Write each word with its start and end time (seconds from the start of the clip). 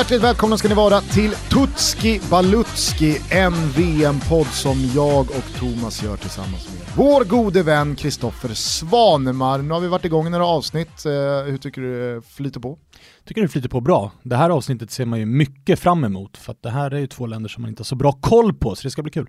Hjärtligt 0.00 0.22
välkomna 0.22 0.58
ska 0.58 0.68
ni 0.68 0.74
vara 0.74 1.00
till 1.00 1.30
Tutski 1.30 2.20
Balutski, 2.30 3.20
en 3.30 3.52
VM-podd 3.76 4.46
som 4.46 4.90
jag 4.94 5.20
och 5.30 5.58
Thomas 5.58 6.02
gör 6.02 6.16
tillsammans 6.16 6.68
med 6.68 6.88
vår 6.96 7.24
gode 7.24 7.62
vän 7.62 7.96
Kristoffer 7.96 8.54
Svanemar. 8.54 9.58
Nu 9.58 9.74
har 9.74 9.80
vi 9.80 9.88
varit 9.88 10.04
igång 10.04 10.26
i 10.26 10.30
några 10.30 10.46
avsnitt, 10.46 11.06
eh, 11.06 11.12
hur 11.50 11.58
tycker 11.58 11.80
du 11.80 12.14
det 12.14 12.22
flyter 12.22 12.60
på? 12.60 12.78
Tycker 13.24 13.42
det 13.42 13.48
flyter 13.48 13.68
på 13.68 13.80
bra. 13.80 14.12
Det 14.22 14.36
här 14.36 14.50
avsnittet 14.50 14.90
ser 14.90 15.06
man 15.06 15.18
ju 15.18 15.26
mycket 15.26 15.78
fram 15.78 16.04
emot 16.04 16.36
för 16.36 16.52
att 16.52 16.62
det 16.62 16.70
här 16.70 16.90
är 16.90 16.98
ju 16.98 17.06
två 17.06 17.26
länder 17.26 17.48
som 17.48 17.62
man 17.62 17.68
inte 17.68 17.80
har 17.80 17.84
så 17.84 17.94
bra 17.94 18.12
koll 18.12 18.54
på 18.54 18.74
så 18.74 18.82
det 18.82 18.90
ska 18.90 19.02
bli 19.02 19.12
kul. 19.12 19.26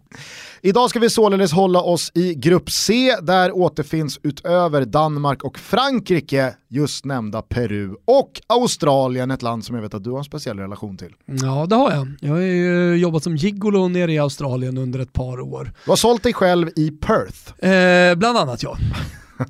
Idag 0.62 0.90
ska 0.90 1.00
vi 1.00 1.10
således 1.10 1.52
hålla 1.52 1.82
oss 1.82 2.12
i 2.14 2.36
grupp 2.36 2.72
C 2.72 3.16
där 3.22 3.58
återfinns 3.58 4.20
utöver 4.24 4.86
Danmark 4.86 5.44
och 5.44 5.60
Frankrike 5.60 6.56
just 6.68 7.06
nämnda 7.06 7.42
Peru 7.42 7.96
och 8.06 8.42
Australien, 8.48 9.32
ett 9.32 9.42
land 9.42 9.66
som 9.66 9.76
jag 9.76 9.84
vet 9.84 9.94
att 9.94 10.04
du 10.04 10.12
har 10.12 10.18
en 10.18 10.24
speciell 10.24 10.60
relation 10.60 10.98
till. 10.98 11.14
Ja 11.26 11.66
det 11.66 11.76
har 11.76 11.92
jag. 11.92 12.08
Jag 12.22 12.32
har 12.32 12.40
ju 12.40 12.96
jobbat 12.96 13.24
som 13.24 13.36
gigolo 13.36 13.88
nere 13.88 14.14
i 14.14 14.20
Australien 14.20 14.78
under 14.78 15.00
ett 15.00 15.14
par 15.14 15.40
år. 15.40 15.74
Du 15.86 15.92
har 15.92 15.96
sålt 15.96 16.24
dig 16.24 16.34
själv 16.34 16.70
i 16.76 16.92
Perth. 16.92 17.66
Eh, 17.66 18.16
bland 18.16 18.38
annat 18.38 18.64
ja. 18.64 18.78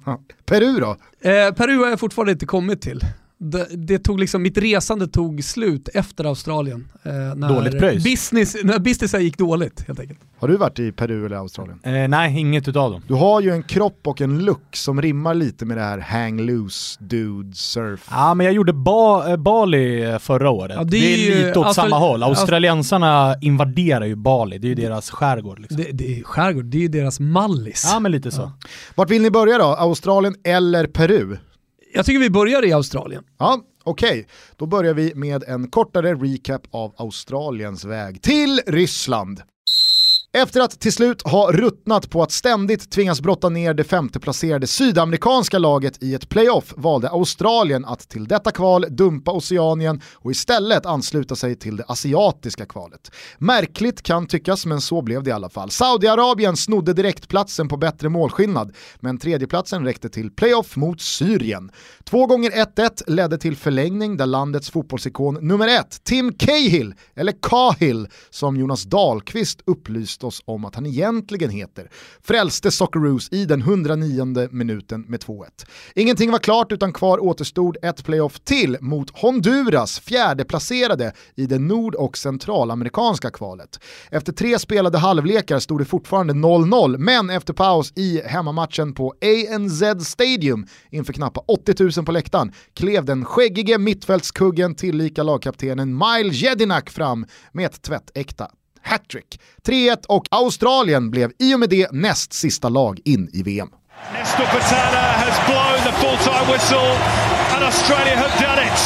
Peru 0.45 0.79
då? 0.79 0.97
Eh, 1.29 1.53
Peru 1.53 1.77
har 1.77 1.89
jag 1.89 1.99
fortfarande 1.99 2.31
inte 2.31 2.45
kommit 2.45 2.81
till 2.81 3.05
det, 3.43 3.67
det, 3.69 3.99
tog 3.99 4.19
liksom, 4.19 4.41
mitt 4.41 4.57
resande 4.57 5.07
tog 5.07 5.43
slut 5.43 5.89
efter 5.93 6.25
Australien. 6.25 6.87
Eh, 7.03 7.11
när 7.11 7.49
Dåligt 7.49 7.79
pröjs. 7.79 8.03
Business, 8.03 8.55
när 8.63 8.79
businessen 8.79 9.23
gick 9.23 9.37
dåligt 9.37 9.83
helt 9.87 9.99
enkelt. 9.99 10.19
Har 10.39 10.47
du 10.47 10.57
varit 10.57 10.79
i 10.79 10.91
Peru 10.91 11.25
eller 11.25 11.35
Australien? 11.35 11.79
Eh, 11.83 12.07
nej, 12.07 12.39
inget 12.39 12.67
utav 12.67 12.91
dem. 12.91 13.01
Du 13.07 13.13
har 13.13 13.41
ju 13.41 13.51
en 13.51 13.63
kropp 13.63 13.99
och 14.03 14.21
en 14.21 14.39
look 14.39 14.75
som 14.75 15.01
rimmar 15.01 15.33
lite 15.33 15.65
med 15.65 15.77
det 15.77 15.83
här 15.83 15.99
hang 15.99 16.41
loose, 16.41 16.97
dude, 17.03 17.55
surf. 17.55 18.07
Ja, 18.11 18.33
men 18.33 18.45
jag 18.45 18.53
gjorde 18.53 18.73
ba 18.73 19.29
eh, 19.29 19.37
Bali 19.37 20.03
eh, 20.03 20.19
förra 20.19 20.49
året. 20.49 20.75
Ja, 20.77 20.83
det, 20.83 20.97
är 20.97 21.17
det, 21.17 21.41
är 21.41 21.47
lite 21.47 21.59
åt 21.59 21.75
samma 21.75 21.97
håll. 21.97 22.23
Australiensarna 22.23 23.35
invaderar 23.41 24.05
ju 24.05 24.15
Bali, 24.15 24.57
det 24.57 24.67
är 24.67 24.69
ju 24.69 24.75
deras 24.75 25.09
skärgård. 25.09 25.59
Liksom. 25.59 25.77
Det, 25.77 25.91
det 25.91 26.19
är 26.19 26.23
skärgård, 26.23 26.65
det 26.65 26.77
är 26.77 26.81
ju 26.81 26.87
deras 26.87 27.19
mallis. 27.19 27.89
Ja, 27.93 27.99
men 27.99 28.11
lite 28.11 28.31
så. 28.31 28.41
Ja. 28.41 28.51
Vart 28.95 29.09
vill 29.09 29.21
ni 29.21 29.31
börja 29.31 29.57
då? 29.57 29.65
Australien 29.65 30.35
eller 30.43 30.87
Peru? 30.87 31.37
Jag 31.93 32.05
tycker 32.05 32.19
vi 32.19 32.29
börjar 32.29 32.65
i 32.65 32.73
Australien. 32.73 33.23
Ja, 33.37 33.61
okej. 33.83 34.09
Okay. 34.09 34.25
Då 34.55 34.65
börjar 34.65 34.93
vi 34.93 35.15
med 35.15 35.43
en 35.43 35.67
kortare 35.67 36.13
recap 36.13 36.61
av 36.71 36.93
Australiens 36.97 37.85
väg 37.85 38.21
till 38.21 38.61
Ryssland. 38.67 39.41
Efter 40.33 40.61
att 40.61 40.79
till 40.79 40.93
slut 40.93 41.21
ha 41.21 41.51
ruttnat 41.51 42.09
på 42.09 42.23
att 42.23 42.31
ständigt 42.31 42.91
tvingas 42.91 43.21
brotta 43.21 43.49
ner 43.49 43.73
det 43.73 43.83
femteplacerade 43.83 44.67
sydamerikanska 44.67 45.57
laget 45.57 46.03
i 46.03 46.13
ett 46.13 46.29
playoff 46.29 46.73
valde 46.77 47.09
Australien 47.09 47.85
att 47.85 48.09
till 48.09 48.27
detta 48.27 48.51
kval 48.51 48.85
dumpa 48.89 49.31
Oceanien 49.31 50.01
och 50.13 50.31
istället 50.31 50.85
ansluta 50.85 51.35
sig 51.35 51.55
till 51.55 51.75
det 51.75 51.83
asiatiska 51.87 52.65
kvalet. 52.65 53.11
Märkligt 53.37 54.01
kan 54.01 54.27
tyckas 54.27 54.65
men 54.65 54.81
så 54.81 55.01
blev 55.01 55.23
det 55.23 55.29
i 55.29 55.33
alla 55.33 55.49
fall. 55.49 55.71
Saudiarabien 55.71 56.57
snodde 56.57 56.93
direktplatsen 56.93 57.67
på 57.67 57.77
bättre 57.77 58.09
målskillnad 58.09 58.75
men 58.99 59.17
tredjeplatsen 59.17 59.85
räckte 59.85 60.09
till 60.09 60.31
playoff 60.31 60.75
mot 60.75 61.01
Syrien. 61.01 61.71
Två 62.03 62.25
gånger 62.25 62.51
1-1 62.51 63.03
ledde 63.07 63.37
till 63.37 63.55
förlängning 63.55 64.17
där 64.17 64.25
landets 64.25 64.69
fotbollsikon 64.69 65.47
nummer 65.47 65.67
ett, 65.67 66.03
Tim 66.03 66.33
Cahill, 66.33 66.93
eller 67.15 67.33
Cahill 67.41 68.07
som 68.29 68.57
Jonas 68.57 68.83
Dahlqvist 68.83 69.61
upplyste 69.65 70.20
upplyst 70.21 70.23
oss 70.23 70.41
om 70.45 70.65
att 70.65 70.75
han 70.75 70.85
egentligen 70.85 71.49
heter, 71.49 71.89
frälste 72.23 72.71
Socceroos 72.71 73.29
i 73.31 73.45
den 73.45 73.61
109 73.61 74.49
minuten 74.51 75.05
med 75.07 75.19
2-1. 75.19 75.45
Ingenting 75.95 76.31
var 76.31 76.39
klart 76.39 76.71
utan 76.71 76.93
kvar 76.93 77.19
återstod 77.19 77.77
ett 77.83 78.03
playoff 78.03 78.39
till 78.39 78.77
mot 78.81 79.09
Honduras, 79.19 79.99
fjärdeplacerade 79.99 81.13
i 81.35 81.45
det 81.45 81.59
nord 81.59 81.95
och 81.95 82.17
centralamerikanska 82.17 83.29
kvalet. 83.29 83.79
Efter 84.11 84.33
tre 84.33 84.59
spelade 84.59 84.97
halvlekar 84.97 85.59
stod 85.59 85.79
det 85.79 85.85
fortfarande 85.85 86.33
0-0, 86.33 86.97
men 86.97 87.29
efter 87.29 87.53
paus 87.53 87.93
i 87.95 88.21
hemmamatchen 88.25 88.93
på 88.93 89.13
ANZ 89.21 89.83
Stadium 90.07 90.65
inför 90.91 91.13
knappt 91.13 91.37
80 91.47 91.83
000 91.97 92.05
på 92.05 92.11
läktaren 92.11 92.51
klev 92.73 93.05
den 93.05 93.25
skäggige 93.25 93.77
mittfältskuggen 93.77 94.75
tillika 94.75 95.23
lagkaptenen 95.23 95.97
Mile 95.97 96.33
Jedinak 96.33 96.89
fram 96.89 97.25
med 97.53 97.65
ett 97.65 97.81
tvättäkta 97.81 98.47
hattrick. 98.83 99.39
3-1 99.67 100.05
och 100.07 100.25
Australien 100.31 101.11
blev 101.11 101.31
i 101.39 101.55
och 101.55 101.59
med 101.59 101.69
det 101.69 101.91
näst 101.91 102.33
sista 102.33 102.69
lag 102.69 102.99
in 103.05 103.29
i 103.33 103.43
VM. 103.43 103.69
Full-time 106.01 106.49
whistle 106.49 106.89
and 107.53 107.61
Australia 107.63 108.17
have 108.17 108.33
done 108.41 108.57
it. 108.57 108.79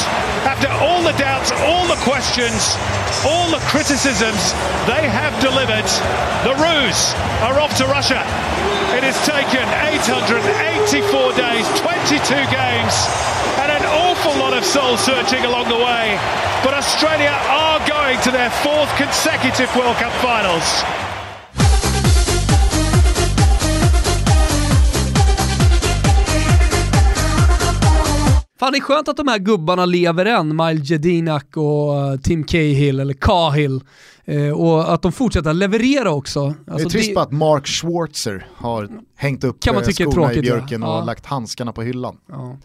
After 0.43 0.67
all 0.83 0.99
the 1.01 1.15
doubts, 1.15 1.55
all 1.63 1.87
the 1.87 1.95
questions, 2.03 2.75
all 3.23 3.47
the 3.49 3.63
criticisms, 3.71 4.51
they 4.83 5.07
have 5.07 5.31
delivered. 5.39 5.87
The 6.43 6.59
Roos 6.59 7.15
are 7.39 7.55
off 7.57 7.71
to 7.79 7.87
Russia. 7.87 8.19
It 8.91 9.07
has 9.07 9.15
taken 9.23 9.63
884 9.63 11.39
days, 11.39 11.63
22 11.79 12.19
games 12.51 12.95
and 13.63 13.71
an 13.71 13.85
awful 13.87 14.35
lot 14.35 14.51
of 14.51 14.65
soul 14.65 14.97
searching 14.97 15.45
along 15.45 15.69
the 15.69 15.79
way. 15.79 16.19
But 16.67 16.75
Australia 16.75 17.31
are 17.31 17.79
going 17.87 18.19
to 18.27 18.31
their 18.31 18.51
fourth 18.59 18.91
consecutive 18.97 19.73
World 19.75 19.95
Cup 19.97 20.11
finals. 20.19 21.04
Fan 28.59 28.71
det 28.71 28.77
är 28.77 28.81
skönt 28.81 29.07
att 29.07 29.17
de 29.17 29.27
här 29.27 29.39
gubbarna 29.39 29.85
lever 29.85 30.25
än, 30.25 30.55
Mile 30.55 30.81
Jedinak 30.83 31.57
och 31.57 31.97
eh, 31.97 32.19
Tim 32.19 32.43
Cahill, 32.43 32.99
eller 32.99 33.13
Cahill. 33.13 33.81
Eh, 34.25 34.49
och 34.49 34.93
att 34.93 35.01
de 35.01 35.11
fortsätter 35.11 35.53
leverera 35.53 36.11
också. 36.11 36.39
Alltså 36.39 36.63
det 36.65 36.71
är 36.71 36.73
alltså, 36.73 36.89
trist 36.89 37.15
det... 37.15 37.21
att 37.21 37.31
Mark 37.31 37.67
Schwarzer 37.67 38.47
har 38.55 38.89
hängt 39.15 39.43
upp 39.43 39.59
kan 39.59 39.73
man 39.75 39.83
eh, 39.83 39.87
tycka 39.87 40.11
skorna 40.11 40.33
i 40.33 40.41
björken 40.41 40.81
ja. 40.81 40.87
och 40.87 41.01
ja. 41.01 41.05
lagt 41.05 41.25
handskarna 41.25 41.73
på 41.73 41.81
hyllan. 41.81 42.17
Ja. 42.29 42.57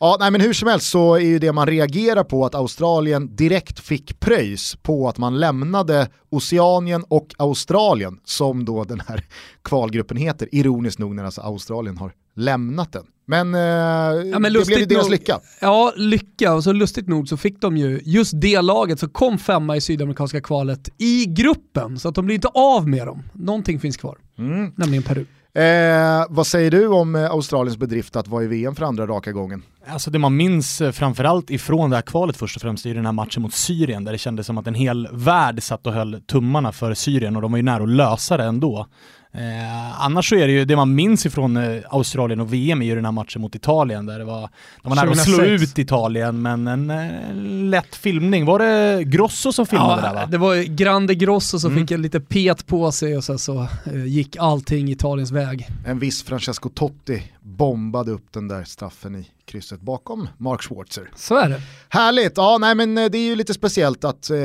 ja, 0.00 0.16
nej 0.20 0.30
men 0.30 0.40
hur 0.40 0.52
som 0.52 0.68
helst 0.68 0.90
så 0.90 1.14
är 1.14 1.20
ju 1.20 1.38
det 1.38 1.52
man 1.52 1.66
reagerar 1.66 2.24
på 2.24 2.44
att 2.44 2.54
Australien 2.54 3.36
direkt 3.36 3.80
fick 3.80 4.20
pröjs 4.20 4.76
på 4.82 5.08
att 5.08 5.18
man 5.18 5.40
lämnade 5.40 6.08
Oceanien 6.30 7.04
och 7.08 7.34
Australien, 7.38 8.20
som 8.24 8.64
då 8.64 8.84
den 8.84 9.02
här 9.06 9.24
kvalgruppen 9.62 10.16
heter, 10.16 10.48
ironiskt 10.52 10.98
nog 10.98 11.14
när 11.14 11.24
alltså 11.24 11.40
Australien 11.40 11.96
har 11.96 12.12
lämnat 12.34 12.92
den. 12.92 13.06
Men, 13.26 13.54
eh, 13.54 13.60
ja, 13.60 14.38
men 14.38 14.52
det 14.52 14.66
blev 14.66 14.78
ju 14.78 14.84
deras 14.84 15.02
nog, 15.02 15.10
lycka. 15.10 15.40
Ja, 15.60 15.92
lycka. 15.96 16.54
Och 16.54 16.64
så 16.64 16.72
lustigt 16.72 17.08
nog 17.08 17.28
så 17.28 17.36
fick 17.36 17.60
de 17.60 17.76
ju, 17.76 18.00
just 18.04 18.32
det 18.40 18.60
laget 18.60 19.00
så 19.00 19.08
kom 19.08 19.38
femma 19.38 19.76
i 19.76 19.80
sydamerikanska 19.80 20.40
kvalet 20.40 20.88
i 20.98 21.26
gruppen. 21.26 21.98
Så 21.98 22.08
att 22.08 22.14
de 22.14 22.26
blir 22.26 22.34
inte 22.34 22.48
av 22.48 22.88
med 22.88 23.06
dem. 23.06 23.22
Någonting 23.32 23.80
finns 23.80 23.96
kvar, 23.96 24.18
mm. 24.38 24.72
nämligen 24.76 25.02
Peru. 25.02 25.26
Eh, 25.54 26.26
vad 26.28 26.46
säger 26.46 26.70
du 26.70 26.86
om 26.86 27.14
eh, 27.14 27.30
Australiens 27.30 27.76
bedrift 27.76 28.16
att 28.16 28.28
vara 28.28 28.44
i 28.44 28.46
VM 28.46 28.74
för 28.74 28.84
andra 28.84 29.06
raka 29.06 29.32
gången? 29.32 29.62
Alltså 29.86 30.10
det 30.10 30.18
man 30.18 30.36
minns 30.36 30.80
eh, 30.80 30.92
framförallt 30.92 31.50
ifrån 31.50 31.90
det 31.90 31.96
här 31.96 32.02
kvalet 32.02 32.36
först 32.36 32.56
och 32.56 32.62
främst 32.62 32.86
är 32.86 32.94
den 32.94 33.06
här 33.06 33.12
matchen 33.12 33.42
mot 33.42 33.54
Syrien 33.54 34.04
där 34.04 34.12
det 34.12 34.18
kändes 34.18 34.46
som 34.46 34.58
att 34.58 34.66
en 34.66 34.74
hel 34.74 35.08
värld 35.12 35.62
satt 35.62 35.86
och 35.86 35.92
höll 35.92 36.20
tummarna 36.20 36.72
för 36.72 36.94
Syrien 36.94 37.36
och 37.36 37.42
de 37.42 37.52
var 37.52 37.56
ju 37.56 37.62
nära 37.62 37.82
att 37.82 37.88
lösa 37.88 38.36
det 38.36 38.44
ändå. 38.44 38.86
Eh, 39.34 40.02
annars 40.02 40.28
så 40.28 40.34
är 40.34 40.46
det 40.46 40.52
ju, 40.52 40.64
det 40.64 40.76
man 40.76 40.94
minns 40.94 41.26
ifrån 41.26 41.56
eh, 41.56 41.82
Australien 41.88 42.40
och 42.40 42.52
VM 42.52 42.82
är 42.82 42.86
ju 42.86 42.94
den 42.94 43.04
här 43.04 43.12
matchen 43.12 43.42
mot 43.42 43.54
Italien 43.54 44.06
där 44.06 44.18
det 44.18 44.24
var, 44.24 44.50
de 44.82 44.88
var 44.88 44.96
nära 44.96 45.10
att 45.10 45.24
slå 45.24 45.44
ut 45.44 45.78
Italien 45.78 46.42
men 46.42 46.66
en 46.66 46.90
eh, 46.90 47.34
lätt 47.70 47.96
filmning. 47.96 48.44
Var 48.44 48.58
det 48.58 49.04
Grosso 49.04 49.52
som 49.52 49.66
filmade 49.66 50.02
ja, 50.02 50.08
där 50.08 50.14
va? 50.14 50.26
det 50.26 50.38
var 50.38 50.56
Grande 50.56 51.14
Grosso 51.14 51.58
som 51.58 51.72
mm. 51.72 51.82
fick 51.82 51.90
en 51.90 52.02
lite 52.02 52.20
pet 52.20 52.66
på 52.66 52.92
sig 52.92 53.16
och 53.16 53.24
sen 53.24 53.38
så 53.38 53.68
eh, 53.86 54.06
gick 54.06 54.36
allting 54.36 54.88
Italiens 54.88 55.30
väg. 55.30 55.68
En 55.86 55.98
viss 55.98 56.22
Francesco 56.22 56.68
Totti 56.68 57.22
bombade 57.40 58.10
upp 58.10 58.32
den 58.32 58.48
där 58.48 58.64
straffen 58.64 59.16
i 59.16 59.26
krysset 59.44 59.80
bakom 59.80 60.28
Mark 60.38 60.62
Schwarzer. 60.62 61.10
Så 61.14 61.36
är 61.36 61.48
det. 61.48 61.60
Härligt, 61.88 62.32
ja 62.36 62.58
nej 62.60 62.74
men 62.74 62.98
eh, 62.98 63.04
det 63.04 63.18
är 63.18 63.26
ju 63.26 63.36
lite 63.36 63.54
speciellt 63.54 64.04
att, 64.04 64.30
eh, 64.30 64.38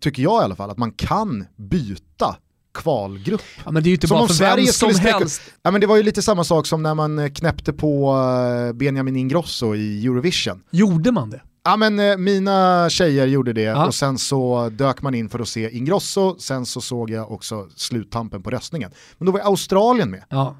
tycker 0.00 0.22
jag 0.22 0.42
i 0.42 0.44
alla 0.44 0.56
fall, 0.56 0.70
att 0.70 0.78
man 0.78 0.92
kan 0.92 1.46
byta 1.56 2.36
kvalgrupp. 2.74 3.42
Ja, 3.64 3.70
men 3.70 3.82
det 3.82 3.86
är 3.86 3.90
ju 3.90 3.94
inte 3.94 4.08
som 4.08 4.18
bara 4.18 4.26
för 4.26 4.34
Sverige 4.34 4.64
vem 4.64 4.72
som 4.72 4.94
helst. 4.94 5.42
Ja, 5.62 5.70
men 5.70 5.80
det 5.80 5.86
var 5.86 5.96
ju 5.96 6.02
lite 6.02 6.22
samma 6.22 6.44
sak 6.44 6.66
som 6.66 6.82
när 6.82 6.94
man 6.94 7.18
eh, 7.18 7.28
knäppte 7.28 7.72
på 7.72 8.14
eh, 8.68 8.72
Benjamin 8.72 9.16
Ingrosso 9.16 9.74
i 9.74 10.06
Eurovision. 10.06 10.62
Gjorde 10.70 11.12
man 11.12 11.30
det? 11.30 11.40
Ja 11.64 11.76
men 11.76 11.98
eh, 11.98 12.16
mina 12.16 12.90
tjejer 12.90 13.26
gjorde 13.26 13.52
det 13.52 13.62
ja. 13.62 13.86
och 13.86 13.94
sen 13.94 14.18
så 14.18 14.68
dök 14.68 15.02
man 15.02 15.14
in 15.14 15.28
för 15.28 15.38
att 15.38 15.48
se 15.48 15.76
Ingrosso, 15.76 16.36
sen 16.38 16.66
så 16.66 16.80
såg 16.80 17.10
jag 17.10 17.32
också 17.32 17.68
sluttampen 17.76 18.42
på 18.42 18.50
röstningen. 18.50 18.90
Men 19.18 19.26
då 19.26 19.32
var 19.32 19.40
Australien 19.40 20.10
med. 20.10 20.24
Ja. 20.28 20.56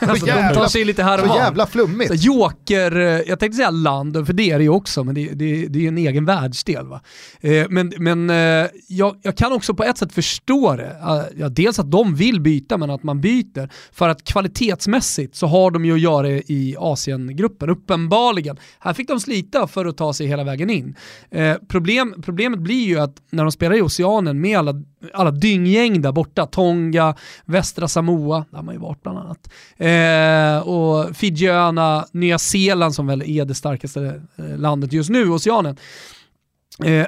Alltså, 0.00 0.26
de 0.26 0.54
tar 0.54 0.66
sig 0.68 0.84
lite 0.84 1.02
här 1.02 1.18
och 1.18 1.24
Så 1.24 1.28
var. 1.28 1.36
jävla 1.36 1.66
flummigt. 1.66 2.08
Så 2.10 2.14
Joker, 2.14 2.96
eh, 2.96 3.04
jag 3.06 3.38
tänkte 3.38 3.56
säga 3.56 3.70
land, 3.70 4.26
för 4.26 4.32
det 4.32 4.50
är 4.50 4.58
det 4.58 4.64
ju 4.64 4.70
också, 4.70 5.04
men 5.04 5.14
det, 5.14 5.28
det, 5.28 5.66
det 5.66 5.78
är 5.78 5.80
ju 5.82 5.88
en 5.88 5.98
egen 5.98 6.24
världsdel. 6.24 6.86
Va? 6.86 7.00
Eh, 7.40 7.66
men 7.68 7.92
men 7.98 8.30
eh, 8.30 8.66
jag, 8.88 9.16
jag 9.22 9.36
kan 9.36 9.52
också 9.52 9.74
på 9.74 9.84
ett 9.84 9.98
sätt 9.98 10.12
förstå 10.12 10.76
det. 10.76 10.86
Eh, 10.86 11.22
Ja, 11.38 11.48
dels 11.48 11.78
att 11.78 11.90
de 11.90 12.14
vill 12.14 12.40
byta, 12.40 12.78
men 12.78 12.90
att 12.90 13.02
man 13.02 13.20
byter. 13.20 13.68
För 13.92 14.08
att 14.08 14.24
kvalitetsmässigt 14.24 15.36
så 15.36 15.46
har 15.46 15.70
de 15.70 15.84
ju 15.84 15.92
att 15.94 16.00
göra 16.00 16.22
det 16.28 16.50
i 16.52 16.76
Asiengruppen, 16.78 17.70
uppenbarligen. 17.70 18.56
Här 18.78 18.92
fick 18.92 19.08
de 19.08 19.20
slita 19.20 19.66
för 19.66 19.86
att 19.86 19.96
ta 19.96 20.12
sig 20.12 20.26
hela 20.26 20.44
vägen 20.44 20.70
in. 20.70 20.94
Problem, 21.68 22.14
problemet 22.22 22.60
blir 22.60 22.86
ju 22.86 22.98
att 22.98 23.14
när 23.30 23.44
de 23.44 23.52
spelar 23.52 23.76
i 23.76 23.82
Oceanen 23.82 24.40
med 24.40 24.58
alla, 24.58 24.74
alla 25.14 25.30
dynggäng 25.30 26.02
där 26.02 26.12
borta, 26.12 26.46
Tonga, 26.46 27.14
Västra 27.44 27.88
Samoa, 27.88 28.44
där 28.50 28.56
har 28.56 28.64
man 28.64 28.74
ju 28.74 28.80
varit 28.80 29.02
bland 29.02 29.18
annat, 29.18 29.50
eh, 29.76 30.58
och 30.68 31.16
Fidjöarna, 31.16 32.06
Nya 32.12 32.38
Zeeland 32.38 32.94
som 32.94 33.06
väl 33.06 33.22
är 33.22 33.44
det 33.44 33.54
starkaste 33.54 34.20
eh, 34.36 34.58
landet 34.58 34.92
just 34.92 35.10
nu, 35.10 35.30
Oceanen, 35.30 35.76
eh, 36.84 37.06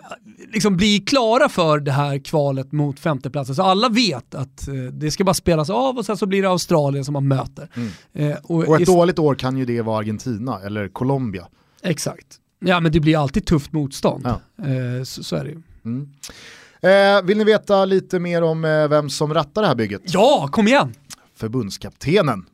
liksom 0.52 0.76
bli 0.76 0.98
klara 0.98 1.48
för 1.48 1.78
det 1.80 1.92
här 1.92 2.18
kvalet 2.18 2.72
mot 2.72 3.00
femteplatsen. 3.00 3.54
Så 3.54 3.62
alla 3.62 3.88
vet 3.88 4.34
att 4.34 4.68
eh, 4.68 4.74
det 4.74 5.10
ska 5.10 5.24
bara 5.24 5.34
spelas 5.34 5.70
av 5.70 5.98
och 5.98 6.04
sen 6.06 6.16
så 6.16 6.26
blir 6.26 6.42
det 6.42 6.48
Australien 6.48 7.04
som 7.04 7.12
man 7.12 7.28
möter. 7.28 7.68
Mm. 7.74 8.30
Eh, 8.32 8.36
Och 8.42 8.64
ett 8.76 8.80
ist- 8.82 8.86
dåligt 8.86 9.18
år 9.18 9.34
kan 9.34 9.56
ju 9.56 9.64
det 9.64 9.82
vara 9.82 9.98
Argentina 9.98 10.60
eller 10.64 10.88
Colombia. 10.88 11.46
Exakt. 11.82 12.26
Ja 12.64 12.80
men 12.80 12.92
det 12.92 13.00
blir 13.00 13.22
alltid 13.22 13.46
tufft 13.46 13.72
motstånd. 13.72 14.26
Ja. 14.26 14.64
Eh, 14.66 15.02
så, 15.04 15.24
så 15.24 15.36
är 15.36 15.44
det 15.44 15.50
ju. 15.50 15.62
Mm. 15.84 16.08
Eh, 16.82 17.22
vill 17.26 17.38
ni 17.38 17.44
veta 17.44 17.84
lite 17.84 18.18
mer 18.18 18.42
om 18.42 18.62
vem 18.90 19.10
som 19.10 19.34
rattar 19.34 19.62
det 19.62 19.68
här 19.68 19.74
bygget? 19.74 20.02
Ja, 20.04 20.48
kom 20.52 20.68
igen! 20.68 20.94
Förbundskaptenen. 21.38 22.46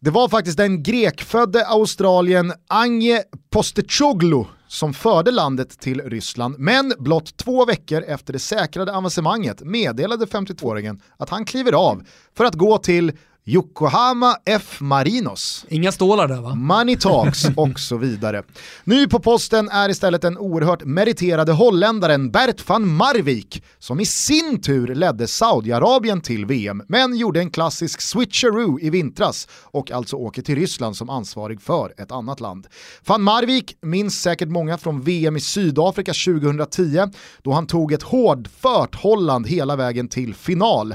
Det 0.00 0.10
var 0.10 0.28
faktiskt 0.28 0.56
den 0.56 0.82
grekfödde 0.82 1.66
Australien 1.66 2.52
Ange 2.68 3.22
Postecoglou 3.50 4.46
som 4.68 4.94
förde 4.94 5.30
landet 5.30 5.80
till 5.80 6.00
Ryssland, 6.00 6.54
men 6.58 6.92
blott 6.98 7.36
två 7.36 7.64
veckor 7.64 8.02
efter 8.02 8.32
det 8.32 8.38
säkrade 8.38 8.96
avancemanget 8.96 9.60
meddelade 9.60 10.26
52-åringen 10.26 11.00
att 11.16 11.30
han 11.30 11.44
kliver 11.44 11.72
av 11.72 12.02
för 12.36 12.44
att 12.44 12.54
gå 12.54 12.78
till 12.78 13.12
Yokohama 13.48 14.36
F 14.44 14.80
Marinos. 14.80 15.66
Inga 15.68 15.92
stålar 15.92 16.28
där 16.28 16.40
va? 16.40 16.54
Money 16.54 16.96
Talks 16.96 17.44
och 17.56 17.80
så 17.80 17.96
vidare. 17.96 18.42
Ny 18.84 19.06
på 19.06 19.20
posten 19.20 19.68
är 19.68 19.88
istället 19.88 20.22
den 20.22 20.38
oerhört 20.38 20.84
meriterade 20.84 21.52
holländaren 21.52 22.30
Bert 22.30 22.68
van 22.68 22.88
Marwijk 22.88 23.62
som 23.78 24.00
i 24.00 24.06
sin 24.06 24.60
tur 24.62 24.94
ledde 24.94 25.26
Saudiarabien 25.26 26.20
till 26.20 26.46
VM 26.46 26.82
men 26.88 27.16
gjorde 27.16 27.40
en 27.40 27.50
klassisk 27.50 28.00
switcheroo 28.00 28.80
i 28.80 28.90
vintras 28.90 29.48
och 29.50 29.90
alltså 29.90 30.16
åker 30.16 30.42
till 30.42 30.54
Ryssland 30.56 30.96
som 30.96 31.10
ansvarig 31.10 31.60
för 31.60 31.94
ett 31.98 32.12
annat 32.12 32.40
land. 32.40 32.66
Van 33.06 33.22
Marwijk 33.22 33.76
minns 33.82 34.22
säkert 34.22 34.48
många 34.48 34.78
från 34.78 35.02
VM 35.02 35.36
i 35.36 35.40
Sydafrika 35.40 36.12
2010 36.12 36.98
då 37.42 37.52
han 37.52 37.66
tog 37.66 37.92
ett 37.92 38.02
hårdfört 38.02 38.94
Holland 38.94 39.46
hela 39.46 39.76
vägen 39.76 40.08
till 40.08 40.34
final. 40.34 40.94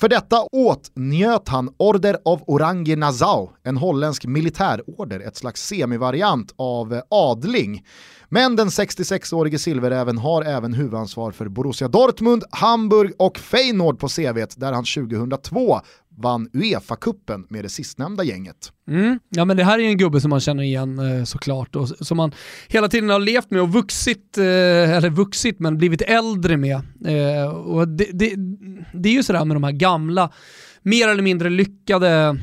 För 0.00 0.08
detta 0.08 0.42
åtnjöt 0.52 1.48
han 1.48 1.74
Order 1.76 2.18
of 2.24 2.40
Orange 2.46 2.96
Nassau, 2.96 3.48
en 3.62 3.76
holländsk 3.76 4.26
militärorder, 4.26 5.20
ett 5.20 5.36
slags 5.36 5.66
semivariant 5.66 6.54
av 6.56 6.94
eh, 6.94 7.02
adling. 7.10 7.84
Men 8.28 8.56
den 8.56 8.68
66-årige 8.68 9.58
silverräven 9.58 10.18
har 10.18 10.42
även 10.42 10.74
huvudansvar 10.74 11.30
för 11.30 11.48
Borussia 11.48 11.88
Dortmund, 11.88 12.44
Hamburg 12.50 13.12
och 13.18 13.38
Feyenoord 13.38 13.98
på 13.98 14.08
CVt 14.08 14.60
där 14.60 14.72
han 14.72 14.84
2002 14.84 15.80
vann 16.16 16.48
Uefa-cupen 16.52 17.46
med 17.48 17.64
det 17.64 17.68
sistnämnda 17.68 18.24
gänget. 18.24 18.72
Mm. 18.88 19.18
Ja 19.28 19.44
men 19.44 19.56
det 19.56 19.64
här 19.64 19.78
är 19.78 19.82
en 19.82 19.98
gubbe 19.98 20.20
som 20.20 20.30
man 20.30 20.40
känner 20.40 20.62
igen 20.62 20.98
eh, 20.98 21.24
såklart 21.24 21.76
och 21.76 21.88
som 21.88 22.16
man 22.16 22.32
hela 22.68 22.88
tiden 22.88 23.10
har 23.10 23.20
levt 23.20 23.50
med 23.50 23.62
och 23.62 23.72
vuxit, 23.72 24.38
eh, 24.38 24.44
eller 24.96 25.10
vuxit 25.10 25.60
men 25.60 25.78
blivit 25.78 26.02
äldre 26.02 26.56
med. 26.56 26.80
Eh, 27.06 27.48
och 27.48 27.88
det, 27.88 28.06
det, 28.12 28.34
det 28.94 29.08
är 29.08 29.12
ju 29.12 29.22
sådär 29.22 29.44
med 29.44 29.56
de 29.56 29.64
här 29.64 29.72
gamla, 29.72 30.30
mer 30.82 31.08
eller 31.08 31.22
mindre 31.22 31.50
lyckade 31.50 32.38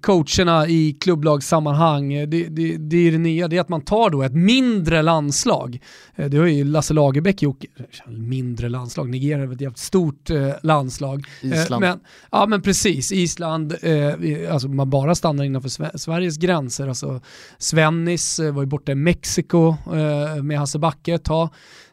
coacherna 0.00 0.68
i 0.68 0.96
klubblagssammanhang. 1.00 2.08
Det, 2.14 2.26
det, 2.26 2.76
det 2.76 2.96
är 3.08 3.12
det 3.12 3.18
nya, 3.18 3.48
det 3.48 3.56
är 3.56 3.60
att 3.60 3.68
man 3.68 3.80
tar 3.80 4.10
då 4.10 4.22
ett 4.22 4.34
mindre 4.34 5.02
landslag. 5.02 5.80
Eh, 6.14 6.26
det 6.30 6.36
har 6.38 6.46
ju 6.46 6.64
Lasse 6.64 6.94
Lagerbäck 6.94 7.42
gjort, 7.42 7.64
mindre 8.08 8.68
landslag, 8.68 9.08
Nigeria 9.10 9.44
är 9.44 9.52
ett 9.52 9.60
jävligt 9.60 9.78
stort 9.78 10.30
eh, 10.30 10.48
landslag. 10.62 11.24
Eh, 11.42 11.62
Island. 11.62 11.80
Men, 11.80 12.00
ja 12.32 12.46
men 12.46 12.62
precis, 12.62 13.12
Island, 13.12 13.74
eh, 13.82 14.52
alltså 14.52 14.68
man 14.68 14.90
bara 14.90 15.14
stannar 15.14 15.44
innanför 15.44 15.68
Sve- 15.68 15.96
Sveriges 15.96 16.36
gränser. 16.36 16.88
Alltså 16.88 17.20
Svennis 17.58 18.38
eh, 18.38 18.52
var 18.54 18.62
ju 18.62 18.66
borta 18.68 18.92
i 18.92 18.94
Mexiko 18.94 19.68
eh, 19.86 20.42
med 20.42 20.58
Hasse 20.58 20.78
Backe 20.78 21.14
ett 21.14 21.24
tag. 21.24 21.48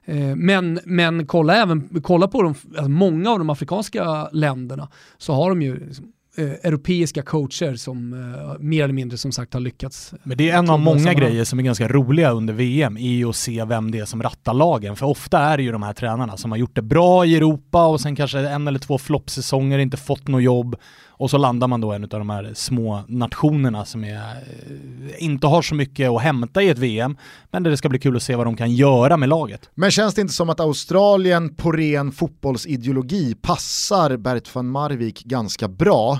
Eh, 0.06 0.36
Men, 0.36 0.80
men 0.86 1.26
kolla 1.26 1.56
även 1.56 2.02
kolla 2.02 2.28
på 2.28 2.42
de, 2.42 2.56
alltså 2.66 2.90
många 2.90 3.30
av 3.32 3.40
de 3.40 3.50
afrikanska 3.50 4.30
länderna 4.32 4.90
så 5.18 5.34
har 5.34 5.50
de 5.50 5.62
ju 5.62 5.88
liksom, 5.88 6.06
eh, 6.38 6.44
europeiska 6.46 7.22
coacher 7.22 7.76
som 7.76 8.14
eh, 8.14 8.60
mer 8.60 8.84
eller 8.84 8.94
mindre 8.94 9.18
som 9.18 9.32
sagt 9.32 9.54
har 9.54 9.62
lyckats. 9.62 10.14
Men 10.24 10.38
det 10.38 10.50
är 10.50 10.58
en 10.58 10.70
av 10.70 10.80
många 10.80 11.14
grejer 11.14 11.44
som 11.44 11.60
är 11.60 11.64
ganska 11.64 11.88
roliga 11.88 12.32
under 12.32 12.54
VM, 12.54 12.98
är 12.98 13.12
ju 13.12 13.30
att 13.30 13.36
se 13.36 13.66
vem 13.66 13.92
det 13.92 14.00
är 14.00 14.06
som 14.06 14.24
rattar 14.24 14.54
lagen. 14.54 14.96
För 14.96 15.06
ofta 15.06 15.40
är 15.40 15.58
det 15.58 15.64
ju 15.64 15.72
de 15.72 15.84
här 15.84 15.94
tränarna 15.94 16.38
som 16.38 16.52
har 16.52 16.58
gjort 16.58 16.76
det 16.76 16.82
bra 16.82 17.26
i 17.26 17.36
Europa 17.36 17.86
och 17.86 18.02
sen 18.02 18.16
kanske 18.16 18.40
en 18.40 18.68
eller 18.68 18.80
två 18.80 18.98
floppsäsonger, 18.98 19.80
inte 19.80 19.98
fått 19.98 20.28
något 20.28 20.44
jobb 20.44 20.76
och 21.22 21.30
så 21.30 21.38
landar 21.38 21.68
man 21.68 21.82
då 21.82 21.92
en 21.92 22.04
av 22.04 22.10
de 22.10 22.30
här 22.30 22.52
små 22.54 23.04
nationerna 23.08 23.86
som 23.86 24.04
är, 24.04 24.16
eh, 24.16 25.24
inte 25.24 25.48
har 25.48 25.62
så 25.62 25.76
mycket 25.76 26.10
att 26.10 26.22
hämta 26.22 26.62
i 26.62 26.70
ett 26.70 26.78
VM, 26.78 27.18
men 27.52 27.64
där 27.64 27.72
det 27.72 27.78
ska 27.78 27.90
bli 27.90 28.00
kul 28.00 28.16
att 28.16 28.24
se 28.24 28.36
vad 28.36 28.48
de 28.48 28.56
kan 28.56 28.72
göra 28.72 29.18
med 29.18 29.30
laget. 29.30 29.70
Men 29.76 29.92
känns 29.92 30.14
det 30.14 30.22
inte 30.22 30.34
som 30.34 30.50
att 30.50 30.60
Australien 30.60 31.56
på 31.56 31.72
ren 31.72 32.12
fotbollsideologi 32.12 33.36
passar 33.42 34.18
Bert 34.18 34.56
van 34.56 34.68
Marwijk 34.68 35.24
ganska 35.24 35.68
bra? 35.68 36.20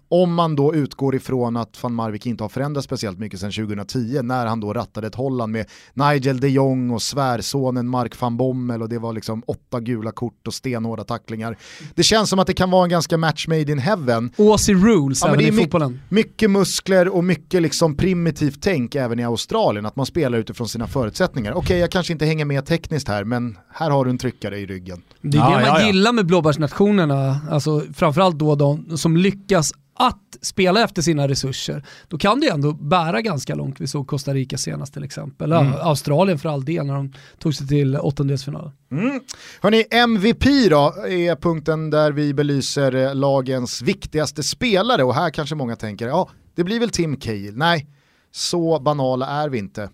Om 0.11 0.33
man 0.33 0.55
då 0.55 0.75
utgår 0.75 1.15
ifrån 1.15 1.57
att 1.57 1.83
van 1.83 1.93
Marwijk 1.93 2.25
inte 2.25 2.43
har 2.43 2.49
förändrats 2.49 2.85
speciellt 2.85 3.19
mycket 3.19 3.39
sedan 3.39 3.51
2010 3.51 4.19
när 4.21 4.45
han 4.45 4.59
då 4.59 4.73
rattade 4.73 5.07
ett 5.07 5.15
Holland 5.15 5.51
med 5.51 5.65
Nigel 5.93 6.39
de 6.39 6.47
Jong 6.47 6.91
och 6.91 7.01
svärsonen 7.01 7.87
Mark 7.87 8.21
van 8.21 8.37
Bommel 8.37 8.81
och 8.81 8.89
det 8.89 8.99
var 8.99 9.13
liksom 9.13 9.43
åtta 9.47 9.79
gula 9.79 10.11
kort 10.11 10.47
och 10.47 10.53
stenhårda 10.53 11.03
tacklingar. 11.03 11.57
Det 11.95 12.03
känns 12.03 12.29
som 12.29 12.39
att 12.39 12.47
det 12.47 12.53
kan 12.53 12.71
vara 12.71 12.83
en 12.83 12.89
ganska 12.89 13.17
match 13.17 13.47
made 13.47 13.71
in 13.71 13.79
heaven. 13.79 14.31
Aussie 14.37 14.75
rules 14.75 15.21
Ja, 15.21 15.27
även 15.27 15.39
det 15.39 15.47
är 15.47 15.53
i 15.53 15.63
fotbollen. 15.63 15.99
Mycket 16.09 16.51
muskler 16.51 17.07
och 17.07 17.23
mycket 17.23 17.61
liksom 17.61 17.97
primitivt 17.97 18.61
tänk 18.61 18.95
även 18.95 19.19
i 19.19 19.23
Australien, 19.23 19.85
att 19.85 19.95
man 19.95 20.05
spelar 20.05 20.37
utifrån 20.37 20.67
sina 20.67 20.87
förutsättningar. 20.87 21.53
Okej, 21.53 21.79
jag 21.79 21.91
kanske 21.91 22.13
inte 22.13 22.25
hänger 22.25 22.45
med 22.45 22.65
tekniskt 22.65 23.07
här, 23.07 23.23
men 23.23 23.57
här 23.73 23.89
har 23.89 24.05
du 24.05 24.11
en 24.11 24.17
tryckare 24.17 24.59
i 24.59 24.65
ryggen. 24.65 25.01
Det 25.21 25.37
är 25.37 25.41
Ja, 25.41 25.45
det 25.45 25.51
man 25.55 25.63
ja, 25.63 25.79
ja. 25.79 25.87
gillar 25.87 26.11
med 26.13 26.25
blåbärsnationerna, 26.25 27.39
alltså 27.49 27.81
framförallt 27.93 28.39
då 28.39 28.55
de 28.55 28.97
som 28.97 29.17
lyckas 29.17 29.71
att 29.93 30.37
spela 30.41 30.83
efter 30.83 31.01
sina 31.01 31.27
resurser. 31.27 31.85
Då 32.07 32.17
kan 32.17 32.39
det 32.39 32.49
ändå 32.49 32.73
bära 32.73 33.21
ganska 33.21 33.55
långt. 33.55 33.81
Vi 33.81 33.87
såg 33.87 34.07
Costa 34.07 34.33
Rica 34.33 34.57
senast 34.57 34.93
till 34.93 35.03
exempel. 35.03 35.51
Mm. 35.51 35.73
Australien 35.81 36.39
för 36.39 36.49
all 36.49 36.65
del 36.65 36.85
när 36.85 36.93
de 36.93 37.13
tog 37.39 37.55
sig 37.55 37.67
till 37.67 37.97
åttondelsfinal. 37.97 38.71
Mm. 38.91 39.21
Hörni, 39.61 39.85
MVP 39.91 40.43
då 40.69 40.93
är 41.07 41.35
punkten 41.35 41.89
där 41.89 42.11
vi 42.11 42.33
belyser 42.33 42.95
eh, 42.95 43.15
lagens 43.15 43.81
viktigaste 43.81 44.43
spelare 44.43 45.03
och 45.03 45.15
här 45.15 45.29
kanske 45.29 45.55
många 45.55 45.75
tänker, 45.75 46.07
ja 46.07 46.29
det 46.55 46.63
blir 46.63 46.79
väl 46.79 46.89
Tim 46.89 47.17
Cahill. 47.17 47.57
Nej, 47.57 47.87
så 48.31 48.79
banala 48.79 49.27
är 49.27 49.49
vi 49.49 49.57
inte. 49.57 49.89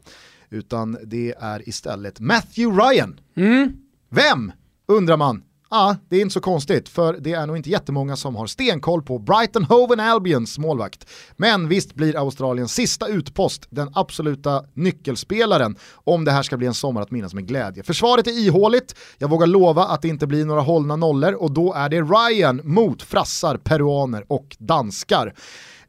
Utan 0.50 0.98
det 1.06 1.36
är 1.40 1.70
istället 1.70 2.20
Matthew 2.20 2.84
Ryan. 2.84 3.20
Mm. 3.36 3.74
Vem? 4.10 4.52
Undrar 4.88 5.18
man. 5.18 5.44
Ja, 5.70 5.96
det 6.10 6.18
är 6.18 6.22
inte 6.22 6.34
så 6.34 6.40
konstigt, 6.40 6.90
för 6.90 7.14
det 7.14 7.34
är 7.34 7.48
nog 7.48 7.58
inte 7.58 7.70
jättemånga 7.70 8.16
som 8.16 8.36
har 8.36 8.48
stenkoll 8.48 9.02
på 9.02 9.20
Brighton 9.20 9.64
Hoven 9.64 10.00
Albions 10.00 10.58
målvakt. 10.58 11.10
Men 11.38 11.68
visst 11.68 11.94
blir 11.94 12.18
Australiens 12.18 12.74
sista 12.74 13.08
utpost 13.08 13.68
den 13.70 13.90
absoluta 13.94 14.64
nyckelspelaren 14.74 15.76
om 15.94 16.26
det 16.26 16.32
här 16.32 16.44
ska 16.44 16.58
bli 16.58 16.68
en 16.68 16.74
sommar 16.74 17.02
att 17.02 17.12
minnas 17.12 17.34
med 17.34 17.48
glädje. 17.48 17.84
Försvaret 17.84 18.28
är 18.28 18.32
ihåligt, 18.32 18.96
jag 19.18 19.30
vågar 19.30 19.48
lova 19.48 19.84
att 19.86 20.02
det 20.02 20.08
inte 20.08 20.28
blir 20.28 20.46
några 20.46 20.62
hållna 20.62 20.96
nollor 20.96 21.34
och 21.34 21.52
då 21.52 21.74
är 21.74 21.90
det 21.90 22.02
Ryan 22.02 22.62
mot 22.64 23.02
frassar, 23.02 23.58
peruaner 23.58 24.26
och 24.28 24.56
danskar. 24.60 25.34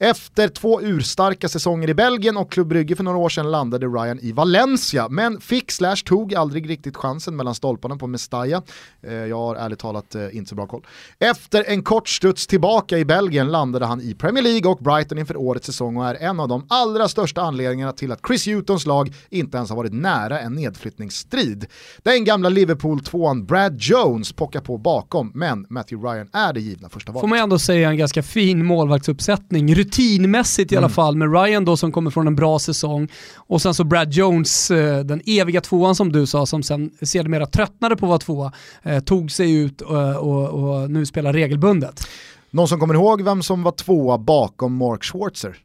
Efter 0.01 0.49
två 0.49 0.83
urstarka 0.83 1.49
säsonger 1.49 1.91
i 1.91 1.95
Belgien 1.95 2.37
och 2.37 2.53
Club 2.53 2.69
Brygge 2.69 2.97
för 2.97 3.05
några 3.05 3.19
år 3.19 3.29
sedan 3.29 3.51
landade 3.51 3.87
Ryan 3.87 4.19
i 4.21 4.33
Valencia, 4.33 5.09
men 5.09 5.41
fick 5.41 5.71
slash 5.71 5.97
tog 6.05 6.35
aldrig 6.35 6.71
riktigt 6.71 6.97
chansen 6.97 7.37
mellan 7.37 7.55
stolparna 7.55 7.97
på 7.97 8.07
Mestalla. 8.07 8.63
Eh, 9.03 9.13
jag 9.13 9.37
har 9.37 9.57
ärligt 9.57 9.79
talat 9.79 10.15
eh, 10.15 10.37
inte 10.37 10.49
så 10.49 10.55
bra 10.55 10.67
koll. 10.67 10.87
Efter 11.19 11.65
en 11.67 11.83
kort 11.83 12.09
studs 12.09 12.47
tillbaka 12.47 12.99
i 12.99 13.05
Belgien 13.05 13.53
landade 13.53 13.87
han 13.87 14.01
i 14.01 14.15
Premier 14.15 14.43
League 14.43 14.71
och 14.71 14.79
Brighton 14.79 15.19
inför 15.19 15.37
årets 15.37 15.67
säsong 15.67 15.97
och 15.97 16.07
är 16.07 16.15
en 16.15 16.41
av 16.41 16.49
de 16.49 16.67
allra 16.69 17.09
största 17.09 17.43
anledningarna 17.43 17.93
till 17.93 18.13
att 18.13 18.21
Chris 18.27 18.47
Hutons 18.47 18.87
lag 18.87 19.13
inte 19.31 19.57
ens 19.57 19.71
har 19.71 19.77
varit 19.77 19.93
nära 19.93 20.41
en 20.41 20.55
nedflyttningsstrid. 20.55 21.67
Den 22.03 22.25
gamla 22.25 22.49
Liverpool-tvåan 22.49 23.47
Brad 23.47 23.77
Jones 23.81 24.33
pockar 24.33 24.61
på 24.61 24.79
bakom, 24.79 25.33
men 25.35 25.67
Matthew 25.71 26.09
Ryan 26.09 26.29
är 26.33 26.53
det 26.53 26.61
givna 26.61 26.89
första 26.89 27.13
valet. 27.13 27.21
Får 27.21 27.29
man 27.29 27.39
ändå 27.39 27.59
säga 27.59 27.91
en 27.91 27.97
ganska 27.97 28.23
fin 28.23 28.65
målvaktsuppsättning 28.65 29.75
rutinmässigt 29.89 30.73
i 30.73 30.77
alla 30.77 30.89
fall 30.89 31.17
med 31.17 31.33
Ryan 31.33 31.65
då 31.65 31.77
som 31.77 31.93
kommer 31.93 32.11
från 32.11 32.27
en 32.27 32.37
bra 32.37 32.59
säsong 32.59 33.09
och 33.37 33.63
sen 33.63 33.75
så 33.75 33.85
Brad 33.85 34.13
Jones, 34.13 34.71
eh, 34.71 35.05
den 35.05 35.21
eviga 35.27 35.61
tvåan 35.61 35.95
som 35.95 36.13
du 36.13 36.27
sa, 36.27 36.47
som 36.47 36.63
sen 36.63 36.91
sedermera 37.03 37.47
tröttnade 37.47 37.97
på 37.97 38.07
att 38.07 38.09
vara 38.09 38.19
tvåa, 38.19 38.53
eh, 38.83 39.01
tog 39.01 39.31
sig 39.31 39.55
ut 39.55 39.81
och, 39.81 40.17
och, 40.17 40.49
och 40.49 40.91
nu 40.91 41.07
spelar 41.07 41.33
regelbundet. 41.33 42.07
Någon 42.51 42.69
som 42.69 42.81
kommer 42.81 42.95
ihåg 42.95 43.23
vem 43.23 43.43
som 43.43 43.63
var 43.63 43.73
tvåa 43.73 44.19
bakom 44.19 44.77
Mark 44.77 45.05
Schwarzer? 45.05 45.57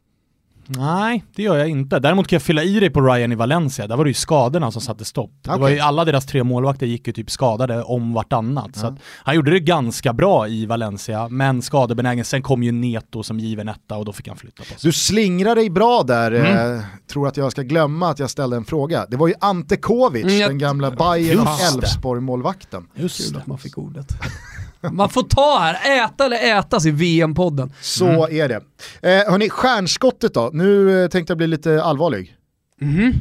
Nej, 0.66 1.24
det 1.36 1.42
gör 1.42 1.56
jag 1.56 1.68
inte. 1.68 1.98
Däremot 1.98 2.26
kan 2.26 2.36
jag 2.36 2.42
fylla 2.42 2.62
i 2.62 2.80
dig 2.80 2.90
på 2.90 3.00
Ryan 3.00 3.32
i 3.32 3.34
Valencia. 3.34 3.86
Där 3.86 3.96
var 3.96 4.04
det 4.04 4.10
ju 4.10 4.14
skadorna 4.14 4.70
som 4.70 4.82
satte 4.82 5.04
stopp. 5.04 5.30
Okay. 5.42 5.54
Det 5.54 5.60
var 5.60 5.68
ju 5.68 5.80
alla 5.80 6.04
deras 6.04 6.26
tre 6.26 6.44
målvakter 6.44 6.86
gick 6.86 7.06
ju 7.06 7.12
typ 7.12 7.30
skadade 7.30 7.82
om 7.82 8.12
vartannat. 8.12 8.70
Ja. 8.74 8.80
Så 8.80 8.96
han 9.24 9.34
gjorde 9.34 9.50
det 9.50 9.60
ganska 9.60 10.12
bra 10.12 10.48
i 10.48 10.66
Valencia, 10.66 11.28
men 11.28 11.62
skadebenägen. 11.62 12.24
Sen 12.24 12.42
kom 12.42 12.62
ju 12.62 12.72
Neto 12.72 13.22
som 13.22 13.40
given 13.40 13.68
etta 13.68 13.96
och 13.96 14.04
då 14.04 14.12
fick 14.12 14.28
han 14.28 14.36
flytta 14.36 14.62
på 14.62 14.68
sig. 14.68 14.78
Du 14.82 14.92
slingrar 14.92 15.54
dig 15.54 15.70
bra 15.70 16.02
där. 16.02 16.32
Mm. 16.32 16.76
Eh, 16.76 16.84
tror 17.06 17.28
att 17.28 17.36
jag 17.36 17.52
ska 17.52 17.62
glömma 17.62 18.10
att 18.10 18.18
jag 18.18 18.30
ställde 18.30 18.56
en 18.56 18.64
fråga. 18.64 19.06
Det 19.10 19.16
var 19.16 19.28
ju 19.28 19.34
Ante 19.40 19.76
Kovic, 19.76 20.24
mm, 20.24 20.38
jag... 20.38 20.50
den 20.50 20.58
gamla 20.58 20.90
Bayern 20.90 21.40
och 21.40 21.60
Elfsborg-målvakten. 21.60 22.86
Just 22.94 23.28
Kul 23.28 23.36
att 23.36 23.46
man 23.46 23.58
fick 23.58 23.78
ordet. 23.78 24.06
Man 24.92 25.08
får 25.08 25.22
ta 25.22 25.58
här, 25.58 26.04
äta 26.04 26.24
eller 26.24 26.58
ätas 26.58 26.86
i 26.86 26.90
VM-podden. 26.90 27.72
Så 27.80 28.06
mm. 28.06 28.40
är 28.40 28.48
det. 28.48 28.60
Eh, 29.02 29.30
hörni, 29.30 29.50
stjärnskottet 29.50 30.34
då. 30.34 30.50
Nu 30.52 31.02
eh, 31.02 31.08
tänkte 31.08 31.30
jag 31.30 31.38
bli 31.38 31.46
lite 31.46 31.82
allvarlig. 31.82 32.36
Mm. 32.80 33.12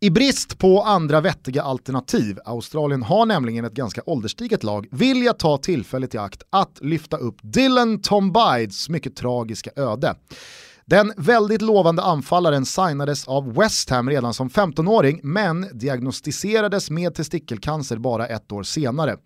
I 0.00 0.10
brist 0.10 0.58
på 0.58 0.82
andra 0.82 1.20
vettiga 1.20 1.62
alternativ, 1.62 2.38
Australien 2.44 3.02
har 3.02 3.26
nämligen 3.26 3.64
ett 3.64 3.72
ganska 3.72 4.02
ålderstiget 4.06 4.62
lag, 4.62 4.86
vill 4.90 5.22
jag 5.22 5.38
ta 5.38 5.58
tillfället 5.58 6.14
i 6.14 6.18
akt 6.18 6.42
att 6.50 6.78
lyfta 6.80 7.16
upp 7.16 7.36
Dylan 7.42 8.02
Tombides 8.02 8.88
mycket 8.88 9.16
tragiska 9.16 9.70
öde. 9.76 10.14
Den 10.90 11.12
väldigt 11.16 11.62
lovande 11.62 12.02
anfallaren 12.02 12.66
signades 12.66 13.28
av 13.28 13.54
West 13.54 13.90
Ham 13.90 14.10
redan 14.10 14.34
som 14.34 14.50
15-åring 14.50 15.20
men 15.22 15.78
diagnostiserades 15.78 16.90
med 16.90 17.14
testikelcancer 17.14 17.96
bara 17.96 18.26
ett 18.26 18.52
år 18.52 18.62
senare. 18.62 19.16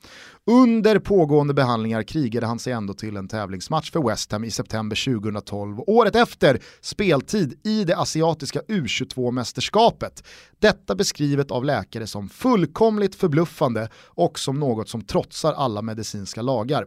Under 0.51 0.99
pågående 0.99 1.55
behandlingar 1.55 2.03
krigade 2.03 2.47
han 2.47 2.59
sig 2.59 2.73
ändå 2.73 2.95
till 2.95 3.17
en 3.17 3.29
tävlingsmatch 3.29 3.93
för 3.93 4.09
West 4.09 4.33
Ham 4.33 4.45
i 4.45 4.51
september 4.51 5.21
2012, 5.21 5.81
året 5.87 6.17
efter 6.17 6.61
speltid 6.81 7.61
i 7.65 7.85
det 7.85 7.97
asiatiska 7.97 8.61
U22-mästerskapet. 8.61 10.25
Detta 10.61 10.95
beskrivet 10.95 11.51
av 11.51 11.65
läkare 11.65 12.07
som 12.07 12.29
fullkomligt 12.29 13.15
förbluffande 13.15 13.89
och 14.07 14.39
som 14.39 14.61
något 14.61 14.89
som 14.89 15.05
trotsar 15.05 15.53
alla 15.53 15.83
medicinska 15.83 16.43
lagar. 16.43 16.87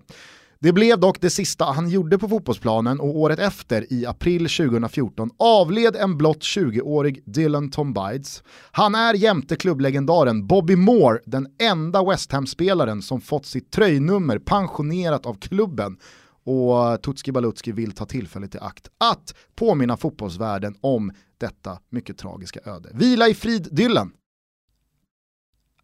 Det 0.60 0.74
blev 0.74 1.00
dock 1.00 1.22
det 1.22 1.30
sista 1.30 1.66
han 1.66 1.90
gjorde 1.90 2.18
på 2.18 2.28
fotbollsplanen 2.28 3.00
och 3.00 3.18
året 3.18 3.40
efter, 3.40 3.94
i 3.94 4.06
april 4.06 4.42
2014, 4.42 5.30
avled 5.38 5.96
en 5.96 6.18
blott 6.18 6.40
20-årig 6.42 7.24
Dylan 7.26 7.72
Tombides. 7.72 8.44
Han 8.72 8.96
är 8.96 9.14
jämte 9.14 9.56
klubblegendaren 9.56 10.48
Bobby 10.48 10.76
Moore 10.76 11.20
den 11.26 11.48
enda 11.62 12.04
West 12.04 12.32
Ham-spelaren 12.32 13.02
som 13.02 13.22
fått 13.22 13.46
sitt 13.46 13.72
tröjnummer 13.72 14.40
pensionerat 14.40 15.26
av 15.26 15.34
klubben 15.34 15.98
och 16.46 17.02
Tutski 17.02 17.32
Balutski 17.32 17.72
vill 17.72 17.92
ta 17.92 18.06
tillfället 18.06 18.56
i 18.56 18.58
akt 18.62 18.88
att 18.98 19.36
påminna 19.56 19.98
fotbollsvärlden 19.98 20.76
om 20.82 21.12
detta 21.38 21.80
mycket 21.90 22.18
tragiska 22.18 22.60
öde. 22.66 22.90
Vila 22.94 23.28
i 23.28 23.34
frid 23.34 23.68
Dylan! 23.72 24.12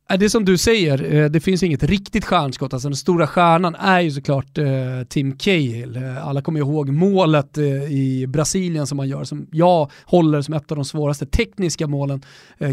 Äh, 0.10 0.18
det 0.18 0.26
är 0.26 0.30
som 0.30 0.46
du 0.46 0.58
säger, 0.58 1.14
eh, 1.14 1.30
det 1.30 1.40
finns 1.40 1.64
inget 1.64 1.84
riktigt 1.84 2.26
stjärnskott. 2.26 2.74
Alltså 2.74 2.90
den 2.90 2.96
stora 2.96 3.28
stjärnan 3.28 3.76
är 3.76 4.00
ju 4.00 4.12
såklart 4.12 4.58
eh, 4.58 4.66
Tim 5.10 5.38
Cahill. 5.38 5.96
Eh, 5.96 6.28
alla 6.28 6.42
kommer 6.42 6.60
ihåg 6.60 6.90
målet 6.90 7.58
i 7.90 8.26
Brasilien 8.28 8.88
som 8.88 9.00
han 9.00 9.08
gör, 9.10 9.24
som 9.24 9.48
jag 9.52 9.92
håller 10.06 10.42
som 10.42 10.54
ett 10.54 10.72
av 10.72 10.76
de 10.76 10.86
svåraste 10.86 11.26
tekniska 11.26 11.88
målen 11.88 12.22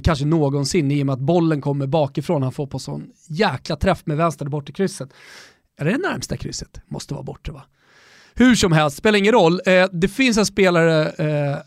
kanske 0.03 0.25
någonsin 0.25 0.91
i 0.91 1.03
och 1.03 1.07
med 1.07 1.13
att 1.13 1.21
bollen 1.21 1.61
kommer 1.61 1.87
bakifrån. 1.87 2.43
Han 2.43 2.53
får 2.53 2.67
på 2.67 2.79
sån 2.79 3.11
jäkla 3.29 3.77
träff 3.77 4.03
med 4.05 4.17
vänster 4.17 4.47
bort 4.47 4.71
i 4.71 4.73
krysset. 4.73 5.09
Är 5.81 5.85
det 5.85 5.91
det 5.91 5.99
närmsta 5.99 6.37
krysset? 6.37 6.81
Måste 6.89 7.15
vara 7.15 7.25
bortre 7.25 7.53
va? 7.53 7.63
Hur 8.35 8.55
som 8.55 8.73
helst, 8.73 8.97
spelar 8.97 9.19
ingen 9.19 9.33
roll. 9.33 9.61
det 9.93 10.09
finns 10.09 10.39
en 10.39 10.47
spelare 10.47 11.13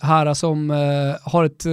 här 0.01 0.33
som 0.33 0.69
har 1.23 1.43
ett 1.43 1.65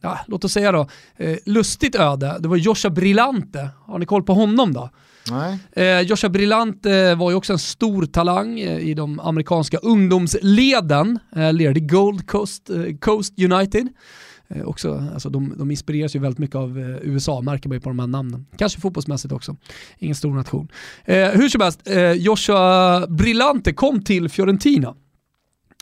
ja, 0.00 0.18
låt 0.26 0.44
oss 0.44 0.52
säga 0.52 0.72
då, 0.72 0.88
eh, 1.16 1.36
lustigt 1.46 1.94
öde. 1.94 2.36
Det 2.40 2.48
var 2.48 2.56
Joshua 2.56 2.90
Brillante. 2.90 3.68
Har 3.86 3.98
ni 3.98 4.06
koll 4.06 4.22
på 4.22 4.34
honom 4.34 4.72
då? 4.72 4.90
Nej. 5.30 5.58
Eh, 5.72 6.00
Joshua 6.00 6.30
Brillante 6.30 7.14
var 7.14 7.30
ju 7.30 7.36
också 7.36 7.52
en 7.52 7.58
stor 7.58 8.06
talang 8.06 8.60
eh, 8.60 8.78
i 8.78 8.94
de 8.94 9.20
amerikanska 9.20 9.78
ungdomsleden. 9.78 11.18
Eh, 11.36 11.52
lirade 11.52 11.80
Gold 11.80 12.26
Coast, 12.26 12.70
eh, 12.70 12.96
Coast 13.00 13.34
United. 13.40 13.88
Eh, 14.48 14.64
också, 14.64 15.04
alltså 15.14 15.30
de, 15.30 15.54
de 15.58 15.70
inspireras 15.70 16.16
ju 16.16 16.18
väldigt 16.18 16.38
mycket 16.38 16.56
av 16.56 16.78
eh, 16.78 16.96
USA, 17.02 17.40
märker 17.40 17.68
man 17.68 17.76
ju 17.76 17.80
på 17.80 17.90
de 17.90 17.98
här 17.98 18.06
namnen. 18.06 18.46
Kanske 18.56 18.80
fotbollsmässigt 18.80 19.32
också. 19.32 19.56
Ingen 19.98 20.16
stor 20.16 20.34
nation. 20.34 20.68
Eh, 21.04 21.28
hur 21.28 21.48
som 21.48 21.60
helst, 21.60 21.80
eh, 21.88 22.12
Joshua 22.12 23.06
Brillante 23.06 23.72
kom 23.72 24.02
till 24.02 24.28
Fiorentina 24.28 24.94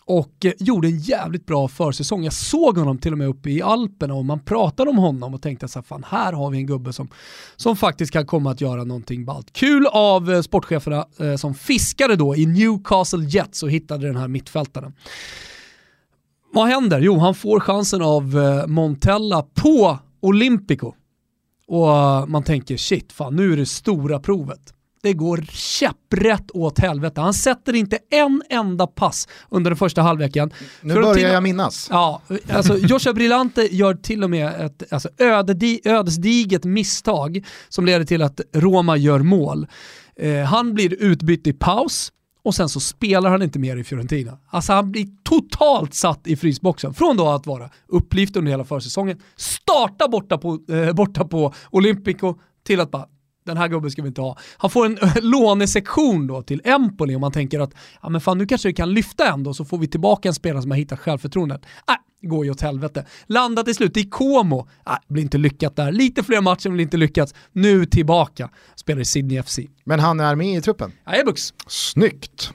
och 0.09 0.45
eh, 0.45 0.53
gjorde 0.59 0.89
en 0.89 0.99
jävligt 0.99 1.47
bra 1.47 1.69
försäsong. 1.69 2.25
Jag 2.25 2.33
såg 2.33 2.79
honom 2.79 2.99
till 2.99 3.13
och 3.13 3.19
med 3.19 3.29
uppe 3.29 3.51
i 3.51 3.63
Alperna 3.63 4.15
och 4.15 4.25
man 4.25 4.41
pratade 4.41 4.91
om 4.91 4.99
honom 4.99 5.35
och 5.35 5.43
tänkte 5.43 5.69
så 5.69 5.79
här, 5.79 5.85
fan 5.85 6.05
här 6.09 6.33
har 6.33 6.51
vi 6.51 6.59
en 6.59 6.67
gubbe 6.67 6.93
som, 6.93 7.09
som 7.57 7.77
faktiskt 7.77 8.13
kan 8.13 8.27
komma 8.27 8.51
att 8.51 8.61
göra 8.61 8.85
någonting 8.85 9.25
ballt. 9.25 9.53
Kul 9.53 9.87
av 9.87 10.31
eh, 10.31 10.41
sportcheferna 10.41 11.07
eh, 11.21 11.37
som 11.37 11.55
fiskade 11.55 12.17
då 12.17 12.37
i 12.37 12.47
Newcastle 12.47 13.25
Jets 13.25 13.63
och 13.63 13.71
hittade 13.71 14.07
den 14.07 14.17
här 14.17 14.29
mittfältaren. 14.29 14.93
Vad 16.53 16.69
händer? 16.69 17.01
Jo, 17.01 17.19
han 17.19 17.35
får 17.35 17.61
chansen 17.61 18.03
av 18.03 18.39
eh, 18.39 18.67
Montella 18.67 19.43
på 19.43 19.99
Olympico. 20.21 20.95
Och 21.67 21.97
eh, 21.97 22.27
man 22.27 22.43
tänker 22.43 22.77
shit, 22.77 23.13
fan 23.13 23.37
nu 23.37 23.53
är 23.53 23.57
det 23.57 23.67
stora 23.67 24.21
provet 24.21 24.75
det 25.03 25.13
går 25.13 25.45
käpprätt 25.51 26.51
åt 26.51 26.79
helvete. 26.79 27.21
Han 27.21 27.35
sätter 27.35 27.75
inte 27.75 27.99
en 28.11 28.43
enda 28.51 28.87
pass 28.87 29.29
under 29.49 29.71
den 29.71 29.77
första 29.77 30.03
halvleken. 30.03 30.51
Nu 30.81 30.95
Fiorentina, 30.95 31.15
börjar 31.15 31.35
jag 31.35 31.43
minnas. 31.43 31.89
Ja, 31.91 32.23
alltså 32.51 32.77
Joshua 32.79 33.13
Brillante 33.13 33.77
gör 33.77 33.95
till 33.95 34.25
och 34.25 34.31
med 34.31 34.61
ett 34.61 34.93
alltså, 34.93 35.09
ödedi, 35.19 35.81
ödesdiget 35.85 36.65
misstag 36.65 37.47
som 37.69 37.87
leder 37.87 38.05
till 38.05 38.23
att 38.23 38.41
Roma 38.53 38.97
gör 38.97 39.19
mål. 39.19 39.67
Eh, 40.17 40.43
han 40.43 40.75
blir 40.75 41.03
utbytt 41.03 41.47
i 41.47 41.53
paus 41.53 42.13
och 42.43 42.55
sen 42.55 42.69
så 42.69 42.81
spelar 42.81 43.31
han 43.31 43.43
inte 43.43 43.59
mer 43.59 43.77
i 43.77 43.85
Fiorentina. 43.85 44.39
Alltså 44.51 44.73
han 44.73 44.93
blir 44.93 45.07
totalt 45.25 45.95
satt 45.95 46.27
i 46.27 46.37
frysboxen. 46.37 46.95
Från 46.95 47.17
då 47.17 47.29
att 47.29 47.47
vara 47.47 47.71
upplyft 47.89 48.37
under 48.37 48.51
hela 48.51 48.65
försäsongen, 48.65 49.21
starta 49.37 50.09
borta 50.09 50.39
på, 50.39 50.59
eh, 50.69 50.93
borta 50.93 51.25
på 51.25 51.55
Olympico 51.71 52.35
till 52.67 52.81
att 52.81 52.91
bara 52.91 53.07
den 53.49 53.57
här 53.57 53.69
gubben 53.69 53.91
ska 53.91 54.03
vi 54.03 54.09
inte 54.09 54.21
ha. 54.21 54.37
Han 54.57 54.71
får 54.71 54.87
en 54.87 54.99
lånesektion 55.31 56.27
då 56.27 56.43
till 56.43 56.61
Empoli 56.65 57.15
om 57.15 57.21
man 57.21 57.33
tänker 57.33 57.61
att 57.61 57.75
ja, 58.03 58.09
men 58.09 58.21
fan, 58.21 58.39
nu 58.39 58.47
kanske 58.47 58.69
vi 58.69 58.75
kan 58.75 58.95
lyfta 58.95 59.33
ändå 59.33 59.55
så 59.55 59.65
får 59.65 59.79
vi 59.79 59.89
tillbaka 59.89 60.29
en 60.29 60.35
spelare 60.35 60.63
som 60.63 60.71
har 60.71 60.79
hittat 60.79 60.99
självförtroendet. 60.99 61.61
Nej, 61.89 61.97
går 62.23 62.45
ju 62.45 62.51
åt 62.51 62.61
helvete. 62.61 63.07
Landat 63.27 63.65
till 63.65 63.75
slut 63.75 63.97
i 63.97 64.05
Como. 64.05 64.69
Nej, 64.87 64.97
blir 65.09 65.23
inte 65.23 65.39
lyckat 65.39 65.77
där. 65.77 65.93
Lite 65.93 66.23
fler 66.23 66.41
matcher 66.41 66.71
men 66.71 66.81
inte 66.81 66.97
lyckats. 66.97 67.35
Nu 67.53 67.87
tillbaka. 67.87 68.51
Spelar 68.77 69.01
i 69.01 69.05
Sydney 69.05 69.43
FC. 69.43 69.59
Men 69.85 70.01
han 70.01 70.21
är 70.21 70.35
med 70.35 70.59
i 70.59 70.61
truppen? 70.61 70.93
Jajebux. 71.07 71.55
Snyggt. 71.67 72.53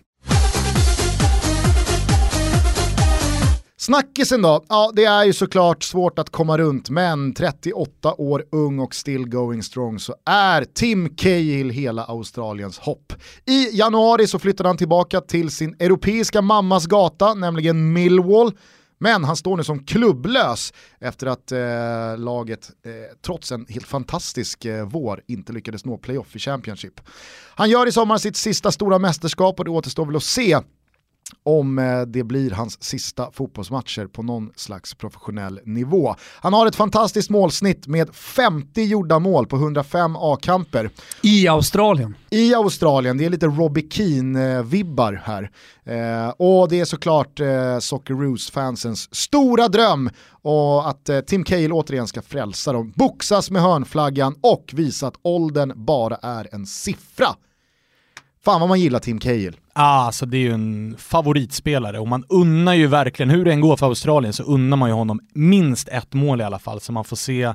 Snackisen 3.84 4.42
då? 4.42 4.64
Ja, 4.70 4.92
det 4.96 5.06
är 5.06 5.24
ju 5.24 5.34
såklart 5.34 5.84
svårt 5.84 6.20
att 6.20 6.30
komma 6.30 6.58
runt, 6.58 6.90
men 6.90 7.34
38 7.34 8.14
år 8.14 8.46
ung 8.52 8.80
och 8.80 8.96
still 8.96 9.30
going 9.30 9.64
strong 9.64 10.00
så 10.00 10.16
är 10.26 10.66
Tim 10.66 11.16
Cahill 11.16 11.70
hela 11.70 12.04
Australiens 12.04 12.80
hopp. 12.80 13.14
I 13.46 13.78
januari 13.78 14.28
så 14.28 14.40
flyttade 14.40 14.70
han 14.70 14.78
tillbaka 14.78 15.22
till 15.22 15.52
sin 15.52 15.76
europeiska 15.80 16.42
mammas 16.42 16.86
gata, 16.86 17.34
nämligen 17.34 17.94
Millwall. 17.94 18.52
Men 19.00 19.24
han 19.24 19.36
står 19.36 19.58
nu 19.58 19.64
som 19.64 19.86
klubblös 19.86 20.74
efter 21.00 21.28
att 21.28 21.52
eh, 21.52 22.18
laget 22.18 22.70
eh, 22.86 22.92
trots 23.26 23.52
en 23.52 23.66
helt 23.70 23.88
fantastisk 23.88 24.66
eh, 24.66 24.86
vår 24.86 25.22
inte 25.28 25.54
lyckades 25.54 25.86
nå 25.86 25.98
playoff 25.98 26.36
i 26.36 26.40
Championship. 26.40 27.02
Han 27.56 27.70
gör 27.70 27.88
i 27.88 27.92
sommar 27.92 28.18
sitt 28.18 28.38
sista 28.38 28.72
stora 28.72 29.00
mästerskap 29.00 29.60
och 29.60 29.66
det 29.66 29.72
återstår 29.72 30.06
väl 30.06 30.16
att 30.16 30.24
se 30.24 30.60
om 31.44 31.80
eh, 31.80 32.02
det 32.02 32.24
blir 32.24 32.52
hans 32.52 32.84
sista 32.84 33.32
fotbollsmatcher 33.32 34.08
på 34.08 34.24
någon 34.24 34.52
slags 34.56 34.94
professionell 34.94 35.60
nivå. 35.64 36.16
Han 36.42 36.54
har 36.54 36.68
ett 36.68 36.76
fantastiskt 36.76 37.30
målsnitt 37.30 37.88
med 37.88 38.16
50 38.16 38.84
gjorda 38.84 39.20
mål 39.20 39.48
på 39.48 39.56
105 39.56 40.16
A-kamper. 40.16 40.90
I 41.22 41.48
Australien. 41.48 42.16
I 42.30 42.56
Australien, 42.56 43.18
det 43.18 43.26
är 43.26 43.30
lite 43.30 43.48
Robbie 43.48 43.90
Keane-vibbar 43.90 45.22
här. 45.24 45.52
Eh, 45.86 46.30
och 46.30 46.70
det 46.70 46.80
är 46.80 46.86
såklart 46.86 47.40
eh, 47.40 47.80
Socceroos-fansens 47.80 49.16
stora 49.16 49.68
dröm 49.68 50.10
och 50.42 50.90
att 50.90 51.10
eh, 51.10 51.20
Tim 51.20 51.44
Cahill 51.44 51.74
återigen 51.74 52.08
ska 52.08 52.22
frälsa 52.22 52.74
dem, 52.74 52.94
boxas 52.96 53.52
med 53.52 53.62
hörnflaggan 53.62 54.36
och 54.42 54.72
visa 54.74 55.08
att 55.08 55.16
åldern 55.22 55.74
bara 55.76 56.16
är 56.16 56.48
en 56.52 56.66
siffra 56.66 57.36
Fan 58.46 58.60
vad 58.60 58.70
man 58.70 58.80
gillar 58.80 59.00
Tim 59.00 59.20
Cahill. 59.20 59.58
Ah, 59.74 60.06
alltså 60.06 60.26
det 60.26 60.38
är 60.38 60.42
ju 60.42 60.52
en 60.52 60.96
favoritspelare 60.98 62.00
och 62.00 62.08
man 62.08 62.26
unnar 62.30 62.74
ju 62.74 62.88
verkligen, 62.88 63.30
hur 63.30 63.46
det 63.46 63.52
än 63.52 63.62
går 63.62 63.78
för 63.78 63.86
Australien 63.86 64.34
så 64.34 64.44
unnar 64.44 64.78
man 64.78 64.90
ju 64.90 64.96
honom 64.96 65.20
minst 65.34 65.88
ett 65.88 66.14
mål 66.14 66.42
i 66.42 66.44
alla 66.44 66.60
fall 66.60 66.82
så 66.82 66.92
man 66.92 67.04
får 67.04 67.16
se 67.16 67.54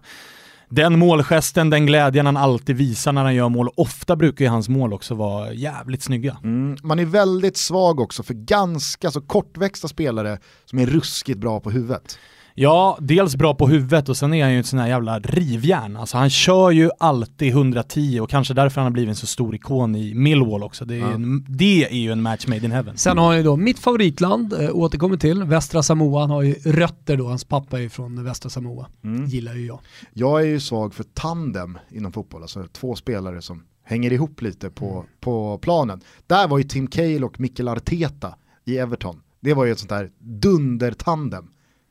den 0.71 0.99
målgesten, 0.99 1.71
den 1.71 1.87
glädjen 1.87 2.27
han 2.27 2.37
alltid 2.37 2.77
visar 2.77 3.13
när 3.13 3.25
han 3.25 3.35
gör 3.35 3.49
mål. 3.49 3.69
Ofta 3.77 4.17
brukar 4.17 4.45
ju 4.45 4.51
hans 4.51 4.69
mål 4.69 4.93
också 4.93 5.15
vara 5.15 5.53
jävligt 5.53 6.03
snygga. 6.03 6.37
Mm, 6.45 6.77
man 6.83 6.99
är 6.99 7.05
väldigt 7.05 7.57
svag 7.57 8.01
också 8.01 8.23
för 8.23 8.35
ganska 8.35 9.11
så 9.11 9.21
kortväxta 9.21 9.89
spelare 9.89 10.39
som 10.65 10.79
är 10.79 10.87
ruskigt 10.87 11.39
bra 11.39 11.61
på 11.61 11.71
huvudet. 11.71 12.19
Ja, 12.61 12.99
dels 13.00 13.37
bra 13.37 13.55
på 13.55 13.69
huvudet 13.69 14.09
och 14.09 14.17
sen 14.17 14.35
är 14.35 14.43
han 14.43 14.53
ju 14.53 14.61
ett 14.61 14.67
sån 14.67 14.79
här 14.79 14.88
jävla 14.88 15.19
rivjärn. 15.19 15.97
Alltså 15.97 16.17
han 16.17 16.31
kör 16.31 16.71
ju 16.71 16.91
alltid 16.99 17.49
110 17.49 18.21
och 18.21 18.31
kanske 18.31 18.55
därför 18.55 18.81
han 18.81 18.87
har 18.87 18.91
blivit 18.91 19.09
en 19.09 19.17
så 19.17 19.27
stor 19.27 19.55
ikon 19.55 19.97
i 19.97 20.15
Millwall 20.15 20.62
också. 20.62 20.85
Det 20.85 20.95
är, 20.95 20.99
ja. 20.99 21.12
en, 21.12 21.45
det 21.49 21.85
är 21.85 21.97
ju 21.99 22.12
en 22.12 22.23
match 22.23 22.47
made 22.47 22.65
in 22.65 22.73
heaven. 22.73 22.97
Sen 22.97 23.19
har 23.19 23.27
han 23.27 23.37
ju 23.37 23.43
då 23.43 23.57
mitt 23.57 23.79
favoritland, 23.79 24.53
äh, 24.53 24.71
återkommer 24.73 25.17
till, 25.17 25.43
Västra 25.43 25.83
Samoa. 25.83 26.21
Han 26.21 26.31
har 26.31 26.43
ju 26.43 26.55
rötter 26.55 27.17
då, 27.17 27.29
hans 27.29 27.45
pappa 27.45 27.81
är 27.81 27.88
från 27.88 28.25
Västra 28.25 28.50
Samoa. 28.50 28.87
Mm. 29.05 29.27
Gillar 29.27 29.55
ju 29.55 29.67
jag. 29.67 29.81
Jag 30.12 30.41
är 30.41 30.47
ju 30.47 30.61
svag 30.61 30.95
för 30.95 31.05
tandem 31.05 31.79
inom 31.91 32.12
fotboll, 32.12 32.43
alltså 32.43 32.67
två 32.73 32.95
spelare 32.95 33.43
som 33.43 33.62
hänger 33.85 34.12
ihop 34.12 34.43
lite 34.43 34.71
på, 34.71 34.91
mm. 34.91 35.07
på 35.21 35.59
planen. 35.59 36.00
Där 36.27 36.49
var 36.49 36.59
ju 36.59 36.65
Tim 36.65 36.87
Cahill 36.87 37.25
och 37.25 37.41
Mikkel 37.41 37.69
Arteta 37.69 38.35
i 38.65 38.79
Everton. 38.79 39.21
Det 39.41 39.55
var 39.55 39.65
ju 39.65 39.73
ett 39.73 39.79
sånt 39.79 39.91
där 39.91 40.11
dundertandem. 40.19 41.49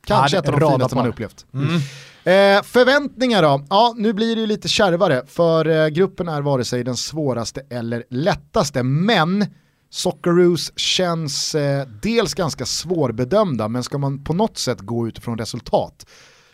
Kanske 0.08 0.38
ja, 0.38 0.42
ett 0.42 0.50
av 0.50 0.60
de 0.60 0.72
finaste 0.72 0.96
man 0.96 1.08
upplevt. 1.08 1.46
Mm. 1.54 1.76
Eh, 2.24 2.64
förväntningar 2.64 3.42
då? 3.42 3.66
Ja, 3.70 3.94
nu 3.98 4.14
blir 4.14 4.36
det 4.36 4.42
ju 4.42 4.48
lite 4.48 4.68
kärvare 4.68 5.24
för 5.28 5.68
eh, 5.68 5.88
gruppen 5.88 6.28
är 6.28 6.42
vare 6.42 6.66
sig 6.66 6.84
den 6.84 6.98
svåraste 6.98 7.62
eller 7.70 8.04
lättaste. 8.10 8.84
Men 8.84 9.46
Socceroos 9.90 10.80
känns 10.80 11.56
eh, 11.56 11.88
dels 12.02 12.34
ganska 12.34 12.66
svårbedömda 12.66 13.68
men 13.68 13.84
ska 13.84 13.98
man 13.98 14.24
på 14.24 14.34
något 14.34 14.58
sätt 14.58 14.82
gå 14.82 15.08
utifrån 15.08 15.38
resultat 15.38 16.06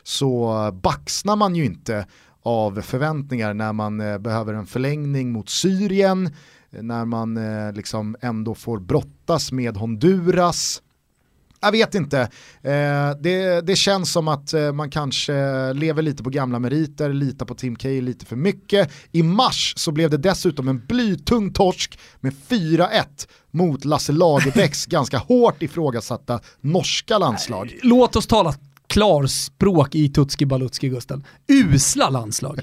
så 0.04 0.70
baxnar 0.84 1.36
man 1.36 1.56
ju 1.56 1.66
inte 1.66 2.06
av 2.44 2.82
förväntningar 2.82 3.54
när 3.54 3.74
man 3.74 4.02
eh, 4.02 4.18
behöver 4.18 4.54
en 4.54 4.66
förlängning 4.66 5.32
mot 5.32 5.50
Syrien, 5.50 6.30
när 6.70 7.06
man 7.06 7.38
eh, 7.38 7.74
liksom 7.74 8.16
ändå 8.22 8.56
får 8.56 8.80
brottas 8.80 9.52
med 9.52 9.78
Honduras, 9.78 10.82
jag 11.64 11.72
vet 11.72 11.96
inte. 11.96 12.20
Eh, 12.62 13.12
det, 13.20 13.62
det, 13.68 13.76
känns 13.76 14.12
som 14.12 14.28
att 14.28 14.54
eh, 14.54 14.74
man 14.74 14.90
kanske 14.90 15.34
lever 15.74 16.02
lite 16.02 16.24
på 16.24 16.30
gamla 16.30 16.60
meriter, 16.60 17.14
litar 17.14 17.46
på 17.46 17.56
Tim 17.56 17.76
Cahill 17.76 18.06
lite 18.06 18.26
för 18.26 18.36
mycket. 18.36 18.92
I 19.12 19.24
mars 19.24 19.74
så 19.78 19.92
blev 19.92 20.10
det 20.10 20.18
dessutom 20.18 20.68
en 20.68 20.86
blytung 20.86 21.54
torsk 21.54 22.00
med 22.20 22.34
4-1 22.50 22.88
mot 23.52 23.86
Lasse 23.86 24.12
Lagerbäcks 24.12 24.86
ganska 24.90 25.18
hårt 25.18 25.62
ifrågasatta 25.62 26.40
norska 26.62 27.18
landslag. 27.18 27.80
Låt 27.84 28.16
oss 28.16 28.28
tala 28.28 28.54
klarspråk 28.94 29.96
i 29.96 30.10
Tutski 30.10 30.46
Balutski 30.46 30.90
Gusten. 30.90 31.24
Usla 31.48 32.10
landslag. 32.10 32.60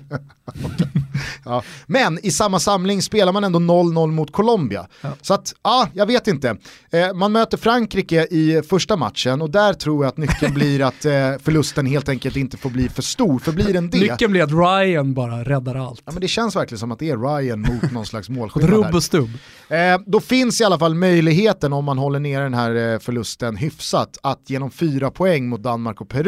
ja. 1.44 1.62
Men 1.86 2.18
i 2.22 2.30
samma 2.30 2.60
samling 2.60 3.02
spelar 3.02 3.32
man 3.32 3.44
ändå 3.44 3.58
0-0 3.58 4.06
mot 4.06 4.32
Colombia. 4.32 4.86
Ja. 5.00 5.12
Så 5.22 5.34
att, 5.34 5.54
ja, 5.62 5.88
jag 5.92 6.06
vet 6.06 6.28
inte. 6.28 6.56
Eh, 6.90 7.14
man 7.14 7.32
möter 7.32 7.56
Frankrike 7.58 8.26
i 8.30 8.62
första 8.68 8.96
matchen 8.96 9.42
och 9.42 9.50
där 9.50 9.72
tror 9.72 10.04
jag 10.04 10.08
att 10.08 10.16
nyckeln 10.16 10.54
blir 10.54 10.82
att 10.82 11.04
eh, 11.04 11.12
förlusten 11.42 11.86
helt 11.86 12.08
enkelt 12.08 12.36
inte 12.36 12.56
får 12.56 12.70
bli 12.70 12.88
för 12.88 13.02
stor. 13.02 13.38
För 13.38 13.52
blir 13.52 13.72
den 13.72 13.90
det... 13.90 13.98
Nyckeln 13.98 14.32
blir 14.32 14.42
att 14.42 14.84
Ryan 14.84 15.14
bara 15.14 15.44
räddar 15.44 15.74
allt. 15.74 16.02
Ja, 16.04 16.12
men 16.12 16.20
det 16.20 16.28
känns 16.28 16.56
verkligen 16.56 16.78
som 16.78 16.92
att 16.92 16.98
det 16.98 17.10
är 17.10 17.16
Ryan 17.16 17.60
mot 17.60 17.92
någon 17.92 18.06
slags 18.06 18.28
målskillnad. 18.28 18.70
Rubb 18.70 18.94
och 18.94 19.02
stubb. 19.02 19.30
Eh, 19.68 19.78
då 20.06 20.20
finns 20.20 20.60
i 20.60 20.64
alla 20.64 20.78
fall 20.78 20.94
möjligheten 20.94 21.72
om 21.72 21.84
man 21.84 21.98
håller 21.98 22.20
ner 22.20 22.40
den 22.40 22.54
här 22.54 22.92
eh, 22.92 22.98
förlusten 22.98 23.56
hyfsat 23.56 24.18
att 24.22 24.50
genom 24.50 24.70
fyra 24.70 25.10
poäng 25.10 25.48
mot 25.48 25.62
Danmark 25.62 26.00
och 26.00 26.08
Peru 26.08 26.19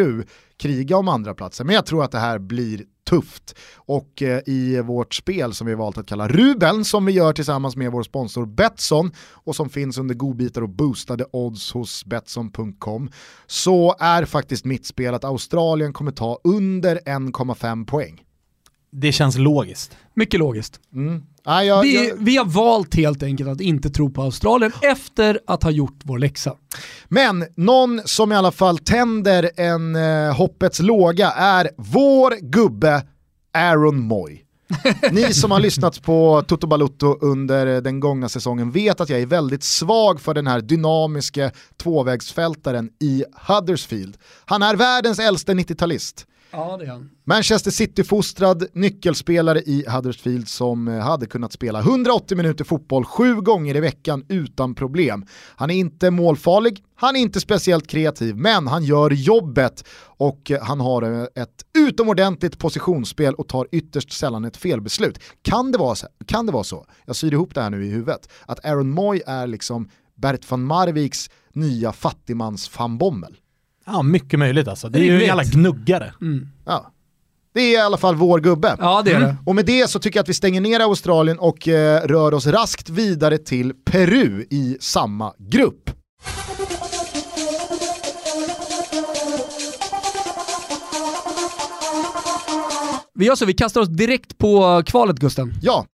kriga 0.57 0.97
om 0.97 1.09
andra 1.09 1.35
platser. 1.35 1.65
Men 1.65 1.75
jag 1.75 1.87
tror 1.87 2.05
att 2.05 2.11
det 2.11 2.19
här 2.19 2.39
blir 2.39 2.85
tufft. 3.05 3.59
Och 3.77 4.23
eh, 4.23 4.41
i 4.47 4.81
vårt 4.81 5.15
spel 5.15 5.55
som 5.55 5.67
vi 5.67 5.75
valt 5.75 5.99
att 5.99 6.07
kalla 6.07 6.29
Rubeln, 6.29 6.85
som 6.85 7.05
vi 7.05 7.13
gör 7.13 7.33
tillsammans 7.33 7.77
med 7.77 7.93
vår 7.93 8.03
sponsor 8.03 8.47
Betsson 8.47 9.13
och 9.19 9.57
som 9.57 9.71
finns 9.71 9.99
under 9.99 10.15
godbitar 10.15 10.63
och 10.63 10.69
boostade 10.69 11.25
odds 11.33 11.73
hos 11.73 12.05
Betsson.com, 12.05 13.11
så 13.47 13.97
är 13.99 14.25
faktiskt 14.25 14.65
mitt 14.65 14.87
spel 14.87 15.15
att 15.15 15.25
Australien 15.25 15.93
kommer 15.93 16.13
ta 16.13 16.41
under 16.45 16.97
1,5 16.97 17.87
poäng. 17.87 18.23
Det 18.93 19.13
känns 19.13 19.39
logiskt. 19.39 19.97
Mycket 20.15 20.41
logiskt. 20.41 20.81
Mm. 20.95 21.23
Ah, 21.45 21.63
jag, 21.63 21.83
vi, 21.83 22.09
jag... 22.09 22.17
vi 22.19 22.37
har 22.37 22.45
valt 22.45 22.95
helt 22.95 23.23
enkelt 23.23 23.49
att 23.51 23.61
inte 23.61 23.91
tro 23.91 24.11
på 24.11 24.23
Australien 24.23 24.73
efter 24.83 25.41
att 25.47 25.63
ha 25.63 25.71
gjort 25.71 25.99
vår 26.03 26.19
läxa. 26.19 26.55
Men 27.09 27.45
någon 27.57 28.01
som 28.05 28.33
i 28.33 28.35
alla 28.35 28.53
fall 28.53 28.79
tänder 28.79 29.51
en 29.57 29.97
eh, 29.97 30.37
hoppets 30.37 30.81
låga 30.81 31.31
är 31.31 31.71
vår 31.77 32.35
gubbe 32.41 33.03
Aaron 33.55 34.01
Moy. 34.01 34.39
Ni 35.13 35.35
som 35.35 35.51
har 35.51 35.61
lyssnat 35.61 36.03
på 36.03 36.45
Toto 36.49 36.67
Balutto 36.67 37.19
under 37.21 37.81
den 37.81 38.01
gångna 38.01 38.29
säsongen 38.29 38.71
vet 38.71 39.01
att 39.01 39.09
jag 39.09 39.21
är 39.21 39.27
väldigt 39.27 39.65
svag 39.65 40.21
för 40.21 40.35
den 40.35 40.47
här 40.47 40.61
dynamiska 40.61 41.51
tvåvägsfältaren 41.83 42.91
i 43.01 43.25
Huddersfield. 43.47 44.17
Han 44.45 44.63
är 44.63 44.77
världens 44.77 45.19
äldste 45.19 45.53
90-talist. 45.53 46.27
Ja, 46.53 46.77
det 46.77 46.85
är 46.85 46.89
han. 46.89 47.11
Manchester 47.25 47.71
City-fostrad 47.71 48.67
nyckelspelare 48.73 49.59
i 49.61 49.85
Huddersfield 49.89 50.49
som 50.49 50.89
eh, 50.89 50.99
hade 50.99 51.27
kunnat 51.27 51.53
spela 51.53 51.81
180 51.81 52.37
minuter 52.37 52.65
fotboll 52.65 53.05
sju 53.05 53.35
gånger 53.35 53.77
i 53.77 53.81
veckan 53.81 54.25
utan 54.29 54.75
problem. 54.75 55.27
Han 55.57 55.71
är 55.71 55.75
inte 55.75 56.11
målfarlig, 56.11 56.85
han 56.95 57.17
är 57.17 57.21
inte 57.21 57.41
speciellt 57.41 57.87
kreativ, 57.87 58.37
men 58.37 58.67
han 58.67 58.85
gör 58.85 59.11
jobbet 59.11 59.85
och 60.05 60.51
eh, 60.51 60.63
han 60.63 60.81
har 60.81 61.03
eh, 61.03 61.43
ett 61.43 61.65
utomordentligt 61.79 62.59
positionsspel 62.59 63.35
och 63.35 63.49
tar 63.49 63.69
ytterst 63.73 64.13
sällan 64.13 64.45
ett 64.45 64.57
felbeslut. 64.57 65.19
Kan 65.43 65.73
det 65.73 65.79
vara 65.79 65.95
så? 65.95 66.07
Kan 66.27 66.47
det 66.47 66.53
vara 66.53 66.65
så? 66.65 66.87
Jag 67.07 67.17
syr 67.17 67.33
ihop 67.33 67.55
det 67.55 67.63
här 67.63 67.71
nu 67.71 67.87
i 67.87 67.91
huvudet. 67.91 68.29
Att 68.47 68.65
Aaron 68.65 68.91
Moy 68.91 69.21
är 69.27 69.47
liksom 69.47 69.89
Bert 70.15 70.51
van 70.51 70.65
Marviks 70.65 71.31
nya 71.53 71.93
fattigmans 71.93 72.79
van 72.79 72.99
Bommel. 72.99 73.37
Ja, 73.87 74.03
mycket 74.03 74.39
möjligt 74.39 74.69
alltså. 74.69 74.89
Det 74.89 74.99
är 74.99 75.03
ju 75.03 75.21
en 75.21 75.27
jävla 75.27 75.45
gnuggare. 75.45 76.13
Mm. 76.21 76.49
Ja. 76.67 76.93
Det 77.55 77.61
är 77.61 77.73
i 77.73 77.77
alla 77.77 77.97
fall 77.97 78.17
vår 78.17 78.41
gubbe. 78.41 78.77
Ja, 78.79 79.03
det 79.05 79.11
är 79.11 79.21
det. 79.21 79.27
Mm. 79.27 79.37
Och 79.47 79.55
med 79.55 79.67
det 79.67 79.91
så 79.91 79.99
tycker 79.99 80.19
jag 80.19 80.23
att 80.23 80.29
vi 80.29 80.35
stänger 80.35 80.61
ner 80.61 80.81
Australien 80.81 81.39
och 81.39 81.69
eh, 81.69 82.03
rör 82.07 82.35
oss 82.35 82.47
raskt 82.47 82.89
vidare 82.89 83.39
till 83.39 83.73
Peru 83.85 84.47
i 84.51 84.77
samma 84.81 85.33
grupp. 85.39 85.91
Vi 93.15 93.25
gör 93.27 93.35
så, 93.35 93.47
vi 93.47 93.55
kastar 93.55 93.81
oss 93.81 93.89
direkt 93.89 94.39
på 94.39 94.83
kvalet 94.87 95.17
Gusten. 95.17 95.55
Ja, 95.63 95.87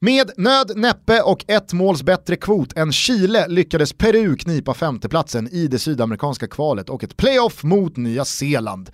med 0.00 0.30
nöd, 0.36 0.72
näppe 0.76 1.22
och 1.22 1.44
ett 1.48 1.72
måls 1.72 2.02
bättre 2.02 2.36
kvot 2.36 2.72
än 2.76 2.92
Chile 2.92 3.48
lyckades 3.48 3.92
Peru 3.92 4.36
knipa 4.36 4.74
femteplatsen 4.74 5.48
i 5.48 5.68
det 5.68 5.78
sydamerikanska 5.78 6.46
kvalet 6.46 6.88
och 6.90 7.04
ett 7.04 7.16
playoff 7.16 7.62
mot 7.62 7.96
Nya 7.96 8.24
Zeeland. 8.24 8.90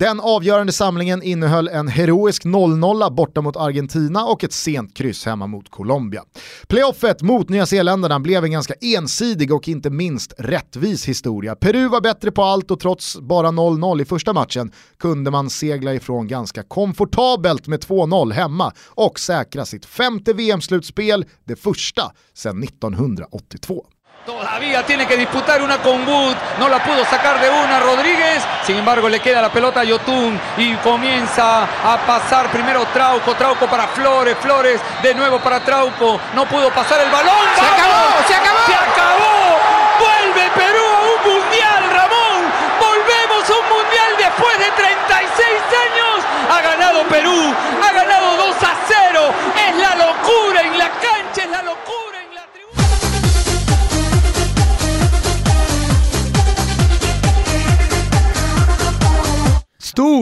Den 0.00 0.20
avgörande 0.20 0.72
samlingen 0.72 1.22
innehöll 1.22 1.68
en 1.68 1.88
heroisk 1.88 2.44
0-0 2.44 3.14
borta 3.14 3.40
mot 3.40 3.56
Argentina 3.56 4.24
och 4.24 4.44
ett 4.44 4.52
sent 4.52 4.96
kryss 4.96 5.26
hemma 5.26 5.46
mot 5.46 5.70
Colombia. 5.70 6.22
Playoffet 6.68 7.22
mot 7.22 7.48
Nya 7.48 7.66
Zeeländarna 7.66 8.20
blev 8.20 8.44
en 8.44 8.50
ganska 8.50 8.74
ensidig 8.80 9.52
och 9.52 9.68
inte 9.68 9.90
minst 9.90 10.34
rättvis 10.38 11.08
historia. 11.08 11.54
Peru 11.54 11.88
var 11.88 12.00
bättre 12.00 12.32
på 12.32 12.42
allt 12.42 12.70
och 12.70 12.80
trots 12.80 13.16
bara 13.20 13.48
0-0 13.48 14.02
i 14.02 14.04
första 14.04 14.32
matchen 14.32 14.72
kunde 14.98 15.30
man 15.30 15.50
segla 15.50 15.94
ifrån 15.94 16.28
ganska 16.28 16.62
komfortabelt 16.62 17.66
med 17.66 17.80
2-0 17.80 18.32
hemma 18.32 18.72
och 18.88 19.20
säkra 19.20 19.64
sitt 19.64 19.86
femte 19.86 20.32
VM-slutspel, 20.32 21.24
det 21.44 21.56
första 21.56 22.12
sedan 22.34 22.62
1982. 22.62 23.86
Todavía 24.26 24.84
tiene 24.84 25.06
que 25.06 25.16
disputar 25.16 25.62
una 25.62 25.78
con 25.78 26.04
Wood, 26.04 26.34
no 26.58 26.68
la 26.68 26.82
pudo 26.82 27.04
sacar 27.04 27.40
de 27.40 27.48
una 27.48 27.78
Rodríguez, 27.78 28.42
sin 28.64 28.76
embargo 28.76 29.08
le 29.08 29.20
queda 29.20 29.40
la 29.40 29.52
pelota 29.52 29.82
a 29.82 29.84
Yotun 29.84 30.40
y 30.56 30.74
comienza 30.78 31.62
a 31.62 31.96
pasar 32.04 32.50
primero 32.50 32.84
Trauco, 32.86 33.36
Trauco 33.36 33.68
para 33.68 33.86
Flores, 33.86 34.36
Flores 34.40 34.80
de 35.00 35.14
nuevo 35.14 35.38
para 35.38 35.60
Trauco, 35.60 36.18
no 36.34 36.44
pudo 36.46 36.70
pasar 36.70 37.02
el 37.02 37.10
balón. 37.12 37.36
¡Se 37.54 37.60
acabó! 37.60 38.26
¡Se 38.26 38.34
acabó! 38.34 38.58
¡Se 38.66 38.74
acabó! 38.74 39.05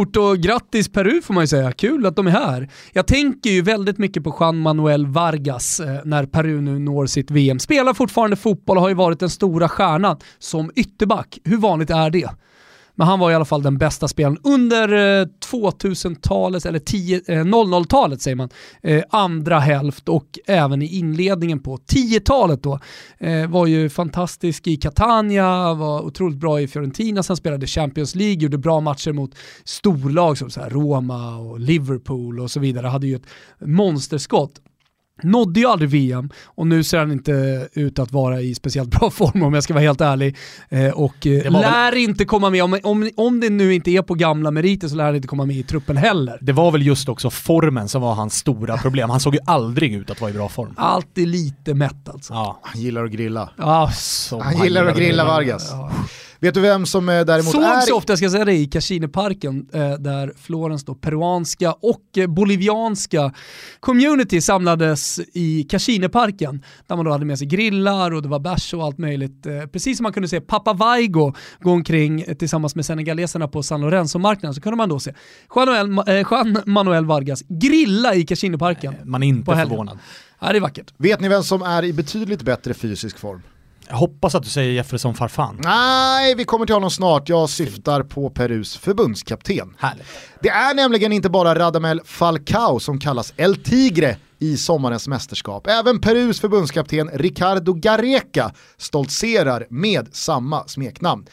Stort 0.05 0.17
och 0.17 0.39
grattis 0.39 0.89
Peru 0.89 1.23
får 1.23 1.35
man 1.35 1.43
ju 1.43 1.47
säga, 1.47 1.73
kul 1.73 2.07
att 2.07 2.17
de 2.17 2.27
är 2.27 2.31
här. 2.31 2.69
Jag 2.93 3.07
tänker 3.07 3.51
ju 3.51 3.63
väldigt 3.63 3.99
mycket 3.99 4.25
på 4.25 4.37
Juan 4.41 4.59
Manuel 4.59 5.07
Vargas 5.07 5.81
eh, 5.81 6.01
när 6.05 6.27
Peru 6.27 6.61
nu 6.61 6.79
når 6.79 7.07
sitt 7.07 7.31
VM. 7.31 7.59
Spelar 7.59 7.95
fortfarande 7.95 8.37
fotboll 8.37 8.77
och 8.77 8.83
har 8.83 8.89
ju 8.89 8.95
varit 8.95 9.21
den 9.21 9.31
stora 9.31 9.69
stjärnan 9.69 10.17
som 10.39 10.71
ytterback. 10.75 11.39
Hur 11.45 11.57
vanligt 11.57 11.91
är 11.91 12.11
det? 12.11 12.31
Men 12.95 13.07
han 13.07 13.19
var 13.19 13.31
i 13.31 13.35
alla 13.35 13.45
fall 13.45 13.63
den 13.63 13.79
bästa 13.79 14.09
spelaren 14.09 14.39
under 14.45 14.89
eh, 15.21 15.27
2000-talet, 15.51 16.67
eller 16.67 16.79
00-talet 16.79 18.19
eh, 18.19 18.23
säger 18.23 18.37
man, 18.37 18.49
eh, 18.83 19.03
andra 19.11 19.59
hälft 19.59 20.09
och 20.09 20.39
även 20.47 20.83
i 20.83 20.87
inledningen 20.87 21.61
på 21.61 21.77
10-talet 21.77 22.63
då. 22.63 22.79
Var 23.49 23.67
ju 23.67 23.89
fantastisk 23.89 24.67
i 24.67 24.77
Catania, 24.77 25.75
var 25.75 26.03
otroligt 26.03 26.39
bra 26.39 26.61
i 26.61 26.69
Fiorentina, 26.69 27.23
sen 27.23 27.37
spelade 27.37 27.67
Champions 27.67 28.15
League, 28.15 28.43
gjorde 28.43 28.59
bra 28.59 28.81
matcher 28.81 29.13
mot 29.13 29.35
storlag 29.65 30.39
som 30.39 30.51
så 30.51 30.61
Roma 30.61 31.37
och 31.37 31.61
Liverpool 31.61 32.41
och 32.41 32.51
så 32.51 32.61
vidare, 32.61 32.87
hade 32.87 33.07
ju 33.07 33.17
ett 33.17 33.27
monsterskott 33.61 34.61
nådde 35.23 35.61
ju 35.61 35.67
aldrig 35.67 35.91
VM 35.91 36.31
och 36.45 36.67
nu 36.67 36.85
ser 36.85 36.99
han 36.99 37.13
inte 37.13 37.69
ut 37.73 37.99
att 37.99 38.13
vara 38.13 38.41
i 38.41 38.55
speciellt 38.55 38.91
bra 38.91 39.11
form 39.11 39.43
om 39.43 39.55
jag 39.55 39.63
ska 39.63 39.75
vara 39.75 39.85
helt 39.85 40.01
ärlig. 40.01 40.37
Eh, 40.69 40.91
och 40.91 41.27
eh, 41.27 41.53
lär 41.53 41.91
väl... 41.91 42.01
inte 42.01 42.25
komma 42.25 42.51
med, 42.51 42.65
om, 42.65 42.79
om, 42.83 43.11
om 43.17 43.41
det 43.41 43.51
nu 43.51 43.75
inte 43.75 43.91
är 43.91 44.03
på 44.03 44.15
gamla 44.15 44.51
meriter 44.51 44.89
så 44.89 44.97
lär 44.97 45.05
han 45.05 45.17
inte 45.17 45.29
komma 45.29 45.47
med 45.47 45.57
i 45.57 45.63
truppen 45.63 45.97
heller. 45.97 46.39
Det 46.41 46.53
var 46.53 46.71
väl 46.71 46.87
just 46.87 47.09
också 47.09 47.31
formen 47.31 47.89
som 47.89 48.03
var 48.03 48.15
hans 48.15 48.35
stora 48.35 48.77
problem. 48.77 49.11
Han 49.11 49.21
såg 49.21 49.35
ju 49.35 49.41
aldrig 49.47 49.95
ut 49.95 50.11
att 50.11 50.21
vara 50.21 50.31
i 50.31 50.35
bra 50.35 50.49
form. 50.49 50.75
Alltid 50.77 51.29
lite 51.29 51.75
mätt 51.75 52.09
alltså. 52.09 52.33
Ja. 52.33 52.59
Han 52.63 52.83
gillar 52.83 53.05
att 53.05 53.11
grilla. 53.11 53.51
Ja, 53.57 53.91
han 54.43 54.63
gillar 54.65 54.87
att 54.87 54.97
grilla 54.97 55.25
Vargas. 55.25 55.69
Ja. 55.73 55.91
Vet 56.45 56.55
du 56.55 56.61
vem 56.61 56.87
som 56.87 57.09
eh, 57.09 57.25
däremot 57.25 57.53
Såg 57.53 57.63
är... 57.63 57.81
så 57.81 57.97
ofta, 57.97 58.13
jag 58.13 58.19
ska 58.19 58.31
säga 58.31 58.45
det, 58.45 58.53
i 58.53 58.67
Casineparken 58.67 59.69
eh, 59.73 59.93
där 59.93 60.33
Florens 60.37 60.85
då 60.85 60.95
peruanska 60.95 61.73
och 61.73 62.19
eh, 62.19 62.27
bolivianska 62.27 63.33
community 63.81 64.41
samlades 64.41 65.21
i 65.33 65.63
Casineparken 65.63 66.63
där 66.87 66.97
man 66.97 67.05
då 67.05 67.11
hade 67.11 67.25
med 67.25 67.39
sig 67.39 67.47
grillar 67.47 68.11
och 68.11 68.23
det 68.23 68.29
var 68.29 68.39
bärs 68.39 68.75
och 68.75 68.85
allt 68.85 68.99
möjligt. 68.99 69.47
Precis 69.73 69.97
som 69.97 70.03
man 70.03 70.13
kunde 70.13 70.29
se 70.29 70.41
Papa 70.41 70.73
Vaigo 70.73 71.33
gå 71.61 71.71
omkring 71.71 72.25
tillsammans 72.39 72.75
med 72.75 72.87
senegaleserna 72.87 73.49
på 73.49 73.63
San 73.63 73.81
Lorenzo-marknaden 73.81 74.55
så 74.55 74.61
kunde 74.61 74.77
man 74.77 74.89
då 74.89 75.01
se 75.01 75.15
Juan, 75.55 76.03
Juan 76.31 76.63
Manuel 76.67 77.07
Vargas 77.07 77.43
grilla 77.49 78.15
i 78.15 78.23
Casineparken. 78.23 78.95
Man 79.05 79.23
är 79.23 79.27
inte 79.27 79.57
förvånad. 79.57 79.99
Ja, 80.41 80.53
det 80.53 80.59
är 80.59 80.61
vackert. 80.61 80.95
Vet 80.97 81.21
ni 81.21 81.29
vem 81.29 81.43
som 81.43 81.63
är 81.63 81.85
i 81.85 81.93
betydligt 81.93 82.43
bättre 82.43 82.75
fysisk 82.75 83.19
form? 83.19 83.43
Jag 83.89 83.97
hoppas 83.97 84.35
att 84.35 84.43
du 84.43 84.49
säger 84.49 84.73
Jefferson 84.73 85.15
Farfan. 85.15 85.61
Nej, 85.65 86.35
vi 86.35 86.45
kommer 86.45 86.67
till 86.67 86.75
honom 86.75 86.91
snart. 86.91 87.29
Jag 87.29 87.51
syftar 87.51 88.03
på 88.03 88.31
Perus 88.31 88.77
förbundskapten. 88.77 89.75
Härligt. 89.79 90.07
Det 90.41 90.49
är 90.49 90.75
nämligen 90.75 91.13
inte 91.13 91.31
bara 91.31 91.55
Radamel 91.55 92.01
Falcao 92.05 92.81
som 92.81 92.99
kallas 92.99 93.33
El 93.37 93.57
Tigre 93.57 94.17
i 94.39 94.57
sommarens 94.57 95.09
mästerskap. 95.09 95.67
Även 95.67 96.01
Perus 96.01 96.41
förbundskapten 96.41 97.11
Ricardo 97.15 97.73
Gareca 97.73 98.53
stoltserar 98.77 99.67
med 99.71 100.09
samma 100.13 100.69
smeknamn. 100.69 101.27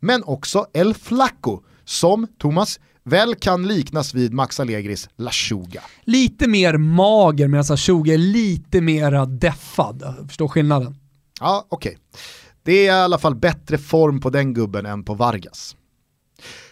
Men 0.00 0.24
också 0.24 0.66
El 0.72 0.94
Flaco, 0.94 1.60
som 1.84 2.26
Thomas 2.38 2.80
väl 3.04 3.34
kan 3.34 3.66
liknas 3.66 4.14
vid 4.14 4.32
Max 4.32 4.60
Allegris 4.60 5.08
La 5.16 5.30
Chuga. 5.30 5.82
Lite 6.04 6.48
mer 6.48 6.76
mager 6.76 7.48
medan 7.48 7.64
La 7.68 7.76
Chuga 7.76 8.14
är 8.14 8.18
lite 8.18 8.80
mer 8.80 9.26
deffad. 9.26 10.26
Förstår 10.28 10.48
skillnaden? 10.48 10.96
Ja, 11.40 11.66
okej. 11.68 11.90
Okay. 11.90 12.20
Det 12.62 12.86
är 12.86 12.98
i 12.98 13.02
alla 13.04 13.18
fall 13.18 13.34
bättre 13.34 13.78
form 13.78 14.20
på 14.20 14.30
den 14.30 14.54
gubben 14.54 14.86
än 14.86 15.04
på 15.04 15.14
Vargas. 15.14 15.76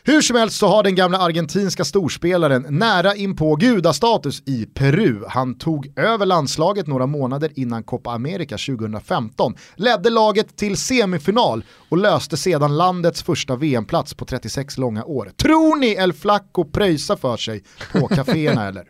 Hur 0.08 0.20
som 0.22 0.36
helst 0.36 0.58
så 0.58 0.66
har 0.66 0.82
den 0.82 0.94
gamla 0.94 1.18
argentinska 1.18 1.84
storspelaren 1.84 2.66
nära 2.68 3.14
in 3.14 3.36
på 3.36 3.56
gudastatus 3.56 4.42
i 4.46 4.66
Peru. 4.74 5.24
Han 5.28 5.58
tog 5.58 5.92
över 5.96 6.26
landslaget 6.26 6.86
några 6.86 7.06
månader 7.06 7.50
innan 7.54 7.82
Copa 7.82 8.10
America 8.10 8.56
2015, 8.58 9.54
ledde 9.76 10.10
laget 10.10 10.56
till 10.56 10.76
semifinal 10.76 11.64
och 11.88 11.98
löste 11.98 12.36
sedan 12.36 12.76
landets 12.76 13.22
första 13.22 13.56
VM-plats 13.56 14.14
på 14.14 14.24
36 14.24 14.78
långa 14.78 15.04
år. 15.04 15.30
Tror 15.36 15.76
ni 15.76 15.86
El 15.86 16.12
Flaco 16.12 16.64
pröjsar 16.64 17.16
för 17.16 17.36
sig 17.36 17.62
på 17.92 18.08
kaféerna 18.08 18.68
eller? 18.68 18.84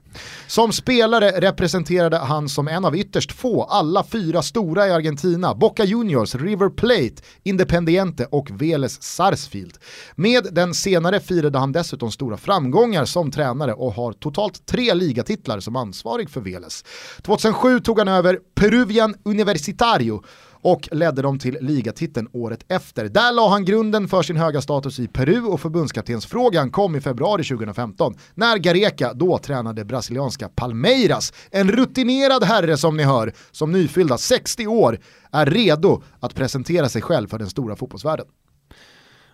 Som 0.46 0.72
spelare 0.72 1.30
representerade 1.30 2.16
han 2.16 2.48
som 2.48 2.68
en 2.68 2.84
av 2.84 2.96
ytterst 2.96 3.32
få 3.32 3.62
alla 3.62 4.04
fyra 4.04 4.42
stora 4.42 4.86
i 4.86 4.90
Argentina, 4.90 5.54
Boca 5.54 5.84
Juniors, 5.84 6.34
River 6.34 6.68
Plate, 6.68 7.22
Independiente 7.42 8.26
och 8.30 8.50
Vélez 8.50 9.02
Sarsfield. 9.02 9.74
Med 10.14 10.48
den 10.52 10.74
senare 10.74 11.05
firade 11.20 11.58
han 11.58 11.72
dessutom 11.72 12.10
stora 12.10 12.36
framgångar 12.36 13.04
som 13.04 13.30
tränare 13.30 13.72
och 13.72 13.92
har 13.92 14.12
totalt 14.12 14.66
tre 14.66 14.94
ligatitlar 14.94 15.60
som 15.60 15.76
ansvarig 15.76 16.30
för 16.30 16.40
Veles. 16.40 16.84
2007 17.22 17.80
tog 17.80 17.98
han 17.98 18.08
över 18.08 18.38
Peruvian 18.54 19.14
Universitario 19.24 20.22
och 20.68 20.88
ledde 20.92 21.22
dem 21.22 21.38
till 21.38 21.58
ligatiteln 21.60 22.28
året 22.32 22.64
efter. 22.68 23.08
Där 23.08 23.32
la 23.32 23.48
han 23.48 23.64
grunden 23.64 24.08
för 24.08 24.22
sin 24.22 24.36
höga 24.36 24.60
status 24.60 24.98
i 24.98 25.08
Peru 25.08 25.42
och 25.42 25.60
förbundskaptensfrågan 25.60 26.70
kom 26.70 26.96
i 26.96 27.00
februari 27.00 27.44
2015 27.44 28.14
när 28.34 28.58
Gareca 28.58 29.12
då 29.14 29.38
tränade 29.38 29.84
brasilianska 29.84 30.48
Palmeiras. 30.48 31.32
En 31.50 31.70
rutinerad 31.70 32.44
herre 32.44 32.76
som 32.76 32.96
ni 32.96 33.02
hör, 33.02 33.32
som 33.50 33.72
nyfyllda 33.72 34.18
60 34.18 34.66
år, 34.66 34.98
är 35.32 35.46
redo 35.46 36.02
att 36.20 36.34
presentera 36.34 36.88
sig 36.88 37.02
själv 37.02 37.28
för 37.28 37.38
den 37.38 37.50
stora 37.50 37.76
fotbollsvärlden. 37.76 38.26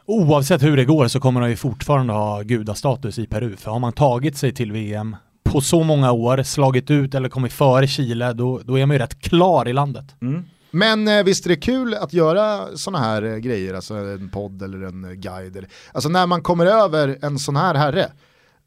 Oavsett 0.07 0.63
hur 0.63 0.77
det 0.77 0.85
går 0.85 1.09
så 1.09 1.21
kommer 1.21 1.41
han 1.41 1.51
ju 1.51 1.57
fortfarande 1.57 2.13
ha 2.13 2.43
gudastatus 2.43 3.19
i 3.19 3.27
Peru, 3.27 3.57
för 3.57 3.71
har 3.71 3.79
man 3.79 3.93
tagit 3.93 4.37
sig 4.37 4.55
till 4.55 4.73
VM 4.73 5.17
på 5.45 5.61
så 5.61 5.83
många 5.83 6.13
år, 6.13 6.43
slagit 6.43 6.91
ut 6.91 7.15
eller 7.15 7.29
kommit 7.29 7.53
före 7.53 7.87
Chile, 7.87 8.33
då, 8.33 8.61
då 8.65 8.79
är 8.79 8.87
man 8.87 8.95
ju 8.95 8.99
rätt 8.99 9.21
klar 9.21 9.69
i 9.69 9.73
landet. 9.73 10.05
Mm. 10.23 10.45
Men 10.71 11.09
eh, 11.09 11.25
visst 11.25 11.45
är 11.45 11.49
det 11.49 11.57
kul 11.57 11.95
att 11.95 12.13
göra 12.13 12.77
sådana 12.77 13.05
här 13.05 13.23
eh, 13.23 13.37
grejer, 13.37 13.75
alltså 13.75 13.95
en 13.95 14.29
podd 14.29 14.63
eller 14.63 14.83
en 14.83 15.05
eh, 15.05 15.11
guide. 15.11 15.67
Alltså 15.93 16.09
när 16.09 16.27
man 16.27 16.43
kommer 16.43 16.67
över 16.67 17.19
en 17.23 17.39
sån 17.39 17.57
här 17.57 17.75
herre, 17.75 18.13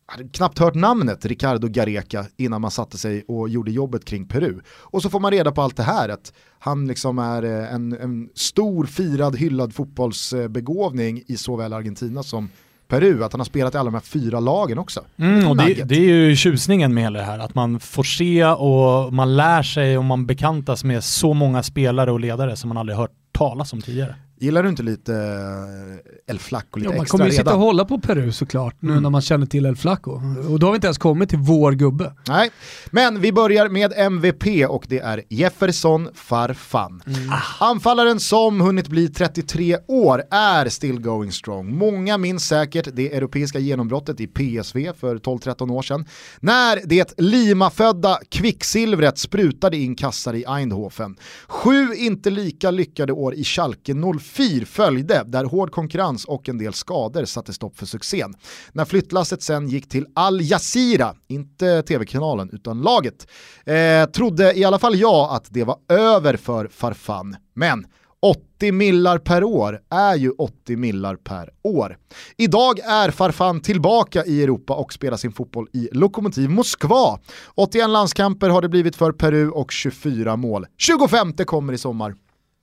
hade 0.08 0.30
knappt 0.30 0.60
hört 0.60 0.76
namnet 0.76 1.26
Ricardo 1.26 1.68
Gareca 1.68 2.26
innan 2.38 2.62
man 2.62 2.72
satte 2.72 2.98
sig 2.98 3.24
och 3.28 3.50
gjorde 3.50 3.72
jobbet 3.72 4.06
kring 4.06 4.28
Peru. 4.28 4.60
Och 4.68 5.02
så 5.02 5.10
får 5.10 5.20
man 5.20 5.32
reda 5.32 5.52
på 5.52 5.62
allt 5.62 5.78
det 5.78 5.84
här, 5.84 6.10
att 6.10 6.34
han 6.60 6.88
liksom 6.88 7.20
är 7.20 7.44
eh, 7.44 7.74
en, 7.74 7.94
en 7.94 8.30
stor, 8.36 8.86
firad, 8.86 9.36
hyllad 9.36 9.76
fotbollsbegåvning 9.76 11.24
i 11.28 11.38
såväl 11.38 11.74
Argentina 11.74 12.24
som 12.24 12.50
Peru, 12.88 13.24
att 13.24 13.34
han 13.34 13.40
har 13.40 13.46
spelat 13.46 13.76
i 13.76 13.78
alla 13.78 13.92
de 13.92 13.94
här 13.94 14.02
fyra 14.02 14.40
lagen 14.40 14.78
också. 14.78 15.02
Mm, 15.18 15.48
och 15.48 15.58
det, 15.58 15.84
det, 15.84 15.96
är 15.96 16.00
ju 16.00 16.36
tjusningen 16.36 16.94
med 16.94 17.14
det 17.14 17.24
här, 17.24 17.40
att 17.40 17.56
man 17.56 17.80
får 17.80 18.04
se 18.04 18.46
och 18.46 19.14
man 19.14 19.36
lär 19.36 19.64
sig 19.64 19.98
och 19.98 20.06
man 20.06 20.26
bekantas 20.26 20.84
med 20.84 21.04
så 21.04 21.34
många 21.34 21.64
spelare 21.64 22.12
och 22.12 22.20
ledare 22.20 22.56
som 22.56 22.68
man 22.68 22.78
aldrig 22.78 22.98
hört 22.98 23.12
talas 23.32 23.74
om 23.74 23.82
tidigare. 23.82 24.16
Gillar 24.38 24.64
du 24.64 24.70
inte 24.70 24.84
lite 24.84 25.14
eh, 25.14 26.32
El 26.32 26.40
Flaco 26.40 26.80
lite 26.80 26.96
ja, 26.96 27.02
extra 27.02 27.02
Man 27.02 27.06
kommer 27.06 27.26
ju 27.26 27.32
sitta 27.32 27.54
och 27.54 27.62
hålla 27.62 27.86
på 27.86 28.00
Peru 28.00 28.32
såklart 28.32 28.76
nu 28.80 28.92
mm. 28.92 29.04
när 29.04 29.10
man 29.10 29.22
känner 29.22 29.46
till 29.46 29.66
El 29.66 29.76
Flaco. 29.76 30.12
Och 30.50 30.60
då 30.60 30.68
har 30.68 30.72
vi 30.72 30.76
inte 30.76 30.88
ens 30.88 30.98
kommit 30.98 31.30
till 31.30 31.40
vår 31.40 31.72
gubbe. 31.72 32.14
Nej, 32.28 32.52
men 32.92 33.22
vi 33.22 33.32
börjar 33.32 33.70
med 33.70 33.94
MVP 33.98 34.70
och 34.70 34.86
det 34.90 35.00
är 35.00 35.24
Jefferson 35.30 36.10
Farfan. 36.14 37.04
Mm. 37.08 37.30
Anfallaren 37.60 38.20
som 38.20 38.62
hunnit 38.62 38.88
bli 38.88 39.10
33 39.10 39.78
år 39.88 40.24
är 40.32 40.70
still 40.70 41.02
going 41.02 41.32
strong. 41.32 41.78
Många 41.78 42.18
minns 42.18 42.48
säkert 42.48 42.88
det 42.94 43.16
europeiska 43.16 43.60
genombrottet 43.60 44.20
i 44.20 44.28
PSV 44.28 44.94
för 45.00 45.18
12-13 45.18 45.72
år 45.72 45.82
sedan. 45.82 46.06
När 46.40 46.80
det 46.86 47.14
Lima-födda 47.18 48.20
kvicksilvret 48.30 49.18
sprutade 49.18 49.78
in 49.78 49.96
kassar 49.96 50.34
i 50.34 50.46
Eindhoven. 50.48 51.16
Sju 51.48 51.94
inte 51.96 52.30
lika 52.30 52.72
lyckade 52.72 53.14
år 53.14 53.36
i 53.36 53.44
Schalke 53.44 53.94
04 53.94 54.25
följde 54.66 55.24
där 55.28 55.44
hård 55.44 55.72
konkurrens 55.72 56.26
och 56.26 56.50
en 56.50 56.58
del 56.58 56.74
skador 56.74 57.26
satte 57.26 57.54
stopp 57.54 57.78
för 57.78 57.86
succén. 57.86 58.34
När 58.72 58.86
flyttlasset 58.86 59.42
sen 59.42 59.70
gick 59.70 59.90
till 59.90 60.06
Al 60.16 60.42
Jazeera, 60.42 61.16
inte 61.28 61.82
tv-kanalen 61.82 62.50
utan 62.54 62.82
laget, 62.82 63.28
eh, 63.66 64.06
trodde 64.06 64.60
i 64.60 64.64
alla 64.64 64.80
fall 64.80 64.96
jag 64.96 65.36
att 65.36 65.48
det 65.50 65.64
var 65.64 65.78
över 65.90 66.38
för 66.38 66.68
Farfan. 66.68 67.36
Men 67.54 67.86
80 68.26 68.72
millar 68.72 69.18
per 69.18 69.44
år 69.44 69.80
är 69.90 70.16
ju 70.16 70.32
80 70.32 70.78
millar 70.78 71.16
per 71.16 71.50
år. 71.64 71.98
Idag 72.38 72.80
är 72.80 73.12
Farfan 73.12 73.62
tillbaka 73.62 74.26
i 74.26 74.44
Europa 74.44 74.74
och 74.74 74.94
spelar 74.94 75.18
sin 75.18 75.32
fotboll 75.32 75.68
i 75.74 75.90
Lokomotiv 75.92 76.50
Moskva. 76.50 77.20
81 77.56 77.90
landskamper 77.90 78.50
har 78.50 78.62
det 78.62 78.70
blivit 78.70 78.96
för 78.96 79.12
Peru 79.12 79.50
och 79.50 79.72
24 79.72 80.36
mål. 80.36 80.66
25 80.78 81.34
kommer 81.34 81.74
i 81.74 81.78
sommar. 81.78 82.16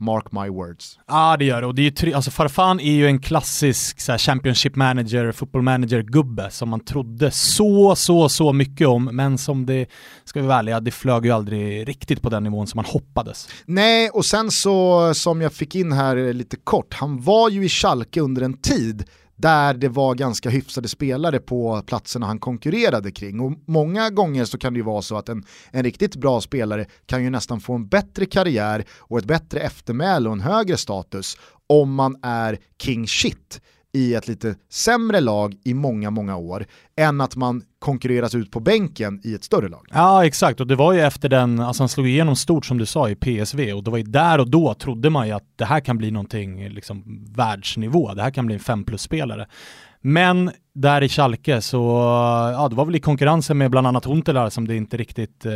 Mark 0.03 0.33
my 0.33 0.49
words. 0.49 0.99
Ja 1.07 1.33
ah, 1.33 1.37
det 1.37 1.45
gör 1.45 1.61
det 1.61 1.67
och 1.67 1.75
det 1.75 2.03
är 2.03 2.07
ju 2.07 2.15
alltså 2.15 2.31
Farfan 2.31 2.81
är 2.81 2.93
ju 2.93 3.07
en 3.07 3.19
klassisk 3.19 4.01
så 4.01 4.13
här, 4.13 4.19
Championship 4.19 4.77
manager, 4.77 5.33
football 5.33 5.63
manager 5.63 6.03
gubbe 6.03 6.51
som 6.51 6.69
man 6.69 6.85
trodde 6.85 7.31
så, 7.31 7.97
så, 7.97 8.29
så 8.29 8.53
mycket 8.53 8.89
om 8.89 9.05
men 9.05 9.39
som 9.39 9.67
det, 9.67 9.87
ska 10.25 10.41
vi 10.41 10.47
vara 10.47 10.59
ärliga, 10.59 10.81
det 10.81 10.91
flög 10.91 11.27
ju 11.27 11.33
aldrig 11.33 11.89
riktigt 11.89 12.23
på 12.23 12.31
den 12.31 12.45
nivån 12.45 12.67
som 12.67 12.79
man 12.79 12.85
hoppades. 12.85 13.49
Nej 13.65 14.11
och 14.11 14.25
sen 14.25 14.51
så 14.51 15.15
som 15.15 15.41
jag 15.41 15.53
fick 15.53 15.75
in 15.75 15.93
här 15.93 16.33
lite 16.33 16.57
kort, 16.57 16.95
han 16.95 17.21
var 17.21 17.49
ju 17.51 17.65
i 17.65 17.69
Schalke 17.69 18.21
under 18.21 18.43
en 18.43 18.61
tid 18.61 19.05
där 19.37 19.75
det 19.75 19.89
var 19.89 20.15
ganska 20.15 20.51
hyfsade 20.51 20.89
spelare 20.89 21.39
på 21.39 21.83
platserna 21.87 22.27
han 22.27 22.39
konkurrerade 22.39 23.11
kring. 23.11 23.41
Och 23.41 23.53
många 23.67 24.11
gånger 24.11 24.45
så 24.45 24.59
kan 24.59 24.73
det 24.73 24.77
ju 24.77 24.85
vara 24.85 25.03
så 25.03 25.17
att 25.17 25.29
en, 25.29 25.45
en 25.71 25.83
riktigt 25.83 26.17
bra 26.17 26.41
spelare 26.41 26.87
kan 27.07 27.25
ju 27.25 27.31
nästan 27.31 27.61
få 27.61 27.75
en 27.75 27.89
bättre 27.89 28.27
karriär 28.27 28.85
och 28.99 29.19
ett 29.19 29.25
bättre 29.25 29.61
eftermäle 29.61 30.29
och 30.29 30.35
en 30.35 30.41
högre 30.41 30.77
status 30.77 31.37
om 31.67 31.95
man 31.95 32.17
är 32.23 32.59
king 32.83 33.07
shit 33.09 33.61
i 33.95 34.15
ett 34.15 34.29
lite 34.29 34.55
sämre 34.71 35.21
lag 35.21 35.55
i 35.65 35.75
många, 35.75 36.11
många 36.11 36.37
år 36.37 36.67
än 36.97 37.21
att 37.21 37.37
man 37.37 37.63
konkurreras 37.79 38.35
ut 38.35 38.51
på 38.51 38.61
bänken 38.61 39.21
i 39.25 39.35
ett 39.35 39.45
större 39.45 39.69
lag. 39.69 39.87
Ja, 39.91 40.27
exakt. 40.27 40.61
Och 40.61 40.67
det 40.67 40.77
var 40.77 40.93
ju 40.93 41.01
efter 41.01 41.29
den, 41.29 41.61
alltså 41.61 41.83
han 41.83 41.89
slog 41.89 42.09
igenom 42.09 42.37
stort 42.37 42.67
som 42.67 42.79
du 42.79 42.87
sa 42.87 43.09
i 43.09 43.15
PSV 43.15 43.73
och 43.73 43.85
det 43.85 43.91
var 43.91 43.99
ju 43.99 44.05
där 44.05 44.39
och 44.39 44.51
då 44.51 44.75
trodde 44.75 45.11
man 45.11 45.27
ju 45.27 45.33
att 45.33 45.45
det 45.57 45.65
här 45.65 45.81
kan 45.81 45.99
bli 45.99 46.11
någonting 46.11 46.69
liksom 46.69 47.25
världsnivå. 47.37 48.15
Det 48.15 48.23
här 48.23 48.31
kan 48.31 48.47
bli 48.47 48.55
en 48.55 48.61
5 48.61 48.85
plus-spelare. 48.85 49.47
Men 50.01 50.51
där 50.75 51.03
i 51.03 51.09
Schalke 51.09 51.61
så, 51.61 51.79
ja 52.57 52.69
det 52.69 52.75
var 52.75 52.85
väl 52.85 52.97
i 52.97 53.01
konkurrensen 53.01 53.59
med 53.59 53.71
bland 53.71 53.87
annat 53.87 54.05
Huntelaar 54.05 54.51
som 54.51 54.69
det 54.69 54.77
inte 54.77 54.97
riktigt, 54.97 55.47
eh, 55.47 55.53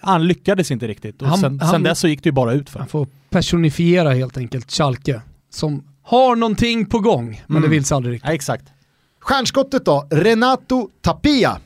han 0.00 0.26
lyckades 0.26 0.70
inte 0.70 0.88
riktigt. 0.88 1.22
Och 1.22 1.28
han, 1.28 1.38
sen, 1.38 1.60
han, 1.60 1.70
sen 1.70 1.82
dess 1.82 1.98
så 1.98 2.08
gick 2.08 2.22
det 2.22 2.28
ju 2.28 2.32
bara 2.32 2.52
ut 2.52 2.70
för 2.70 2.78
Han 2.78 2.88
får 2.88 3.06
personifiera 3.30 4.12
helt 4.12 4.36
enkelt 4.36 4.70
Schalke 4.70 5.20
som 5.50 5.93
har 6.04 6.36
någonting 6.36 6.86
på 6.86 6.98
gång, 6.98 7.42
men 7.46 7.56
mm. 7.56 7.62
det 7.62 7.68
vill 7.68 7.84
sig 7.84 7.96
aldrig 7.96 8.14
riktigt. 8.14 8.28
Ja, 8.28 8.34
exakt. 8.34 8.64
Stjärnskottet 9.20 9.84
då, 9.84 10.08
Renato 10.10 10.88
Tapia. 11.00 11.60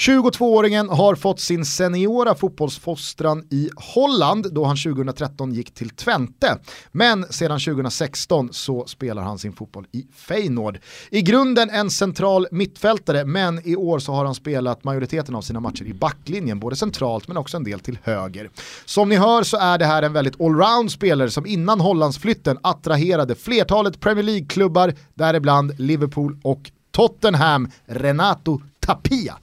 22-åringen 0.00 0.88
har 0.88 1.14
fått 1.14 1.40
sin 1.40 1.64
seniora 1.64 2.34
fotbollsfostran 2.34 3.44
i 3.50 3.70
Holland 3.76 4.52
då 4.52 4.64
han 4.64 4.76
2013 4.76 5.52
gick 5.52 5.74
till 5.74 5.90
Twente. 5.90 6.58
Men 6.92 7.24
sedan 7.30 7.60
2016 7.60 8.48
så 8.52 8.86
spelar 8.86 9.22
han 9.22 9.38
sin 9.38 9.52
fotboll 9.52 9.86
i 9.92 10.06
Feyenoord. 10.14 10.78
I 11.10 11.22
grunden 11.22 11.70
en 11.70 11.90
central 11.90 12.46
mittfältare 12.50 13.24
men 13.24 13.68
i 13.68 13.76
år 13.76 13.98
så 13.98 14.12
har 14.12 14.24
han 14.24 14.34
spelat 14.34 14.84
majoriteten 14.84 15.34
av 15.34 15.42
sina 15.42 15.60
matcher 15.60 15.84
i 15.84 15.94
backlinjen, 15.94 16.60
både 16.60 16.76
centralt 16.76 17.28
men 17.28 17.36
också 17.36 17.56
en 17.56 17.64
del 17.64 17.80
till 17.80 17.98
höger. 18.02 18.50
Som 18.84 19.08
ni 19.08 19.16
hör 19.16 19.42
så 19.42 19.56
är 19.56 19.78
det 19.78 19.86
här 19.86 20.02
en 20.02 20.12
väldigt 20.12 20.40
allround 20.40 20.92
spelare 20.92 21.30
som 21.30 21.46
innan 21.46 21.80
Hollandsflytten 21.80 22.58
attraherade 22.62 23.34
flertalet 23.34 24.00
Premier 24.00 24.24
League-klubbar, 24.24 24.94
däribland 25.14 25.80
Liverpool 25.80 26.36
och 26.42 26.70
Tottenham, 26.90 27.70
Renato 27.86 28.60
Tapia. 28.80 29.36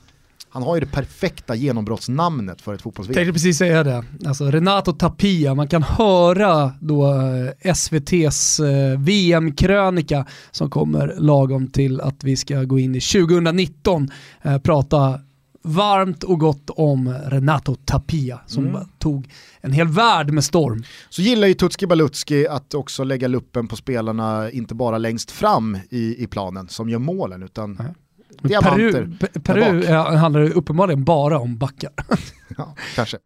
Han 0.49 0.63
har 0.63 0.75
ju 0.75 0.79
det 0.79 0.91
perfekta 0.91 1.55
genombrottsnamnet 1.55 2.61
för 2.61 2.73
ett 2.73 2.81
fotbolls 2.81 3.07
Tänkte 3.07 3.33
precis 3.33 3.57
säga 3.57 3.83
det. 3.83 4.03
Alltså 4.25 4.51
Renato 4.51 4.93
Tapia, 4.93 5.55
man 5.55 5.67
kan 5.67 5.83
höra 5.83 6.71
då 6.79 7.13
eh, 7.13 7.71
SVTs 7.71 8.59
eh, 8.59 8.99
VM-krönika 8.99 10.25
som 10.51 10.69
kommer 10.69 11.15
lagom 11.17 11.67
till 11.67 12.01
att 12.01 12.23
vi 12.23 12.35
ska 12.35 12.63
gå 12.63 12.79
in 12.79 12.95
i 12.95 13.01
2019 13.01 14.09
eh, 14.41 14.57
prata 14.57 15.19
varmt 15.67 16.23
och 16.23 16.39
gott 16.39 16.69
om 16.69 17.13
Renato 17.25 17.75
Tapia 17.75 18.39
som 18.45 18.67
mm. 18.67 18.81
tog 18.97 19.29
en 19.61 19.71
hel 19.71 19.87
värld 19.87 20.31
med 20.31 20.43
storm. 20.43 20.83
Så 21.09 21.21
gillar 21.21 21.47
ju 21.47 21.53
Tutski 21.53 21.87
Balutski 21.87 22.47
att 22.47 22.73
också 22.73 23.03
lägga 23.03 23.27
luppen 23.27 23.67
på 23.67 23.75
spelarna, 23.75 24.51
inte 24.51 24.75
bara 24.75 24.97
längst 24.97 25.31
fram 25.31 25.77
i, 25.89 26.23
i 26.23 26.27
planen 26.27 26.67
som 26.67 26.89
gör 26.89 26.99
målen, 26.99 27.43
utan 27.43 27.77
Nej. 27.79 27.93
Diamanter. 28.41 29.17
Peru, 29.19 29.41
Peru 29.41 29.85
handlar 30.15 30.41
uppenbarligen 30.41 31.03
bara 31.03 31.39
om 31.39 31.57
backar. 31.57 31.91
ja, 32.57 32.75
kanske. 32.95 33.17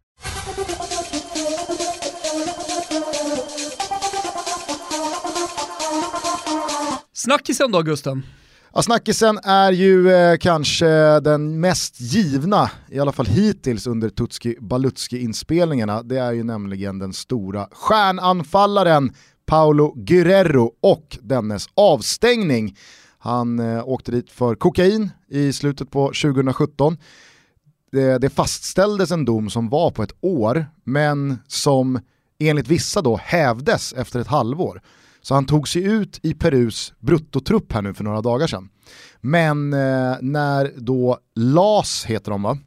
Snackisen 7.12 7.72
då 7.72 7.82
Gusten? 7.82 8.22
Ja, 8.74 8.82
snackisen 8.82 9.38
är 9.44 9.72
ju 9.72 10.12
eh, 10.12 10.36
kanske 10.36 11.20
den 11.20 11.60
mest 11.60 12.00
givna, 12.00 12.70
i 12.88 12.98
alla 12.98 13.12
fall 13.12 13.26
hittills 13.26 13.86
under 13.86 14.08
Tutski 14.08 14.56
Balutski-inspelningarna. 14.60 16.02
Det 16.02 16.18
är 16.18 16.32
ju 16.32 16.44
nämligen 16.44 16.98
den 16.98 17.12
stora 17.12 17.68
stjärnanfallaren 17.72 19.12
Paolo 19.46 19.92
Guerrero 19.96 20.70
och 20.82 21.18
dennes 21.22 21.66
avstängning 21.74 22.76
han 23.24 23.58
eh, 23.58 23.88
åkte 23.88 24.12
dit 24.12 24.30
för 24.30 24.54
kokain 24.54 25.10
i 25.28 25.52
slutet 25.52 25.90
på 25.90 26.06
2017. 26.06 26.96
Det, 27.92 28.18
det 28.18 28.30
fastställdes 28.30 29.10
en 29.10 29.24
dom 29.24 29.50
som 29.50 29.68
var 29.68 29.90
på 29.90 30.02
ett 30.02 30.14
år, 30.20 30.66
men 30.84 31.38
som 31.46 32.00
enligt 32.38 32.68
vissa 32.68 33.02
då 33.02 33.16
hävdes 33.16 33.92
efter 33.92 34.20
ett 34.20 34.26
halvår. 34.26 34.82
Så 35.20 35.34
han 35.34 35.46
tog 35.46 35.68
sig 35.68 35.82
ut 35.82 36.20
i 36.22 36.34
Perus 36.34 36.92
bruttotrupp 36.98 37.72
här 37.72 37.82
nu 37.82 37.94
för 37.94 38.04
några 38.04 38.20
dagar 38.20 38.46
sedan. 38.46 38.68
Men 39.20 39.72
eh, 39.72 40.16
när 40.20 40.72
då 40.76 41.18
LAS 41.34 42.04
heter 42.04 42.30
de 42.30 42.42
va? 42.42 42.58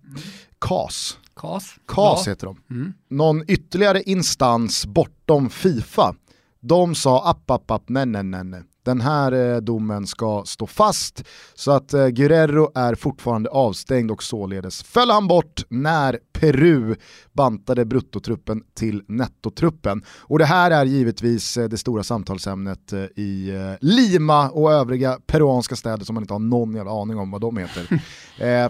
CAS. 0.59 1.17
CAS, 1.35 1.75
CAS 1.87 2.27
heter 2.27 2.47
de. 2.47 2.57
Mm. 2.69 2.93
Någon 3.09 3.43
ytterligare 3.47 4.01
instans 4.03 4.85
bortom 4.85 5.49
Fifa, 5.49 6.15
de 6.59 6.95
sa 6.95 7.29
app, 7.29 7.51
app, 7.51 7.71
app, 7.71 7.89
nej, 7.89 8.05
nej, 8.05 8.23
nej, 8.23 8.43
nej 8.43 8.63
den 8.85 9.01
här 9.01 9.31
eh, 9.31 9.57
domen 9.57 10.07
ska 10.07 10.43
stå 10.45 10.67
fast 10.67 11.23
så 11.55 11.71
att 11.71 11.93
eh, 11.93 12.07
Guerrero 12.07 12.71
är 12.75 12.95
fortfarande 12.95 13.49
avstängd 13.49 14.11
och 14.11 14.23
således 14.23 14.83
föll 14.83 15.11
han 15.11 15.27
bort 15.27 15.63
när 15.69 16.19
Peru 16.33 16.95
bantade 17.33 17.85
bruttotruppen 17.85 18.63
till 18.73 19.03
nettotruppen. 19.07 20.03
Och 20.19 20.39
det 20.39 20.45
här 20.45 20.71
är 20.71 20.85
givetvis 20.85 21.57
eh, 21.57 21.69
det 21.69 21.77
stora 21.77 22.03
samtalsämnet 22.03 22.93
i 23.15 23.51
Lima 23.81 24.49
och 24.49 24.71
övriga 24.71 25.19
peruanska 25.27 25.75
städer 25.75 26.05
som 26.05 26.13
man 26.13 26.23
inte 26.23 26.33
har 26.33 26.39
någon 26.39 26.75
jävla 26.75 26.91
aning 27.01 27.17
om 27.17 27.31
vad 27.31 27.41
de 27.41 27.57
heter. 27.57 27.99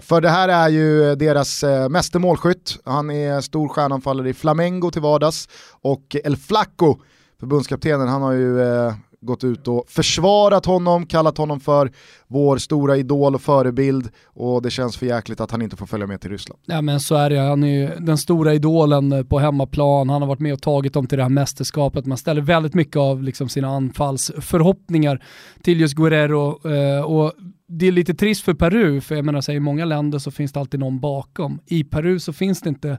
för 0.00 0.20
det 0.20 0.28
här 0.28 0.48
är 0.48 0.68
ju 0.68 1.14
deras 1.14 1.64
meste 1.90 2.18
målskytt, 2.18 2.78
han 2.84 3.10
är 3.10 3.40
stor 3.40 3.68
stjärnanfallare 3.68 4.28
i 4.28 4.34
Flamengo 4.34 4.90
till 4.90 5.02
vardags 5.02 5.48
och 5.82 6.16
El 6.24 6.36
Flaco 6.36 6.96
förbundskaptenen, 7.40 8.08
han 8.08 8.22
har 8.22 8.32
ju 8.32 8.62
eh, 8.62 8.94
gått 9.26 9.44
ut 9.44 9.68
och 9.68 9.84
försvarat 9.88 10.66
honom, 10.66 11.06
kallat 11.06 11.38
honom 11.38 11.60
för 11.60 11.92
vår 12.26 12.58
stora 12.58 12.96
idol 12.96 13.34
och 13.34 13.42
förebild. 13.42 14.08
Och 14.24 14.62
det 14.62 14.70
känns 14.70 14.96
för 14.96 15.06
jäkligt 15.06 15.40
att 15.40 15.50
han 15.50 15.62
inte 15.62 15.76
får 15.76 15.86
följa 15.86 16.06
med 16.06 16.20
till 16.20 16.30
Ryssland. 16.30 16.60
Ja 16.64 16.82
men 16.82 17.00
så 17.00 17.14
är 17.14 17.30
det, 17.30 17.38
han 17.38 17.64
är 17.64 17.68
ju 17.68 17.90
den 17.98 18.18
stora 18.18 18.54
idolen 18.54 19.12
eh, 19.12 19.22
på 19.22 19.38
hemmaplan, 19.38 20.08
han 20.08 20.22
har 20.22 20.28
varit 20.28 20.40
med 20.40 20.52
och 20.52 20.62
tagit 20.62 20.92
dem 20.92 21.06
till 21.06 21.18
det 21.18 21.24
här 21.24 21.30
mästerskapet, 21.30 22.06
man 22.06 22.18
ställer 22.18 22.40
väldigt 22.40 22.74
mycket 22.74 22.96
av 22.96 23.22
liksom 23.22 23.48
sina 23.48 23.68
anfallsförhoppningar 23.68 25.22
till 25.62 25.80
just 25.80 25.94
Guerrero 25.94 26.70
eh, 26.70 27.04
och 27.04 27.32
det 27.68 27.86
är 27.86 27.92
lite 27.92 28.14
trist 28.14 28.44
för 28.44 28.54
Peru, 28.54 29.00
för 29.00 29.14
jag 29.14 29.24
menar 29.24 29.40
så 29.40 29.52
i 29.52 29.60
många 29.60 29.84
länder 29.84 30.18
så 30.18 30.30
finns 30.30 30.52
det 30.52 30.60
alltid 30.60 30.80
någon 30.80 31.00
bakom. 31.00 31.60
I 31.66 31.84
Peru 31.84 32.20
så 32.20 32.32
finns 32.32 32.60
det 32.60 32.68
inte 32.68 32.98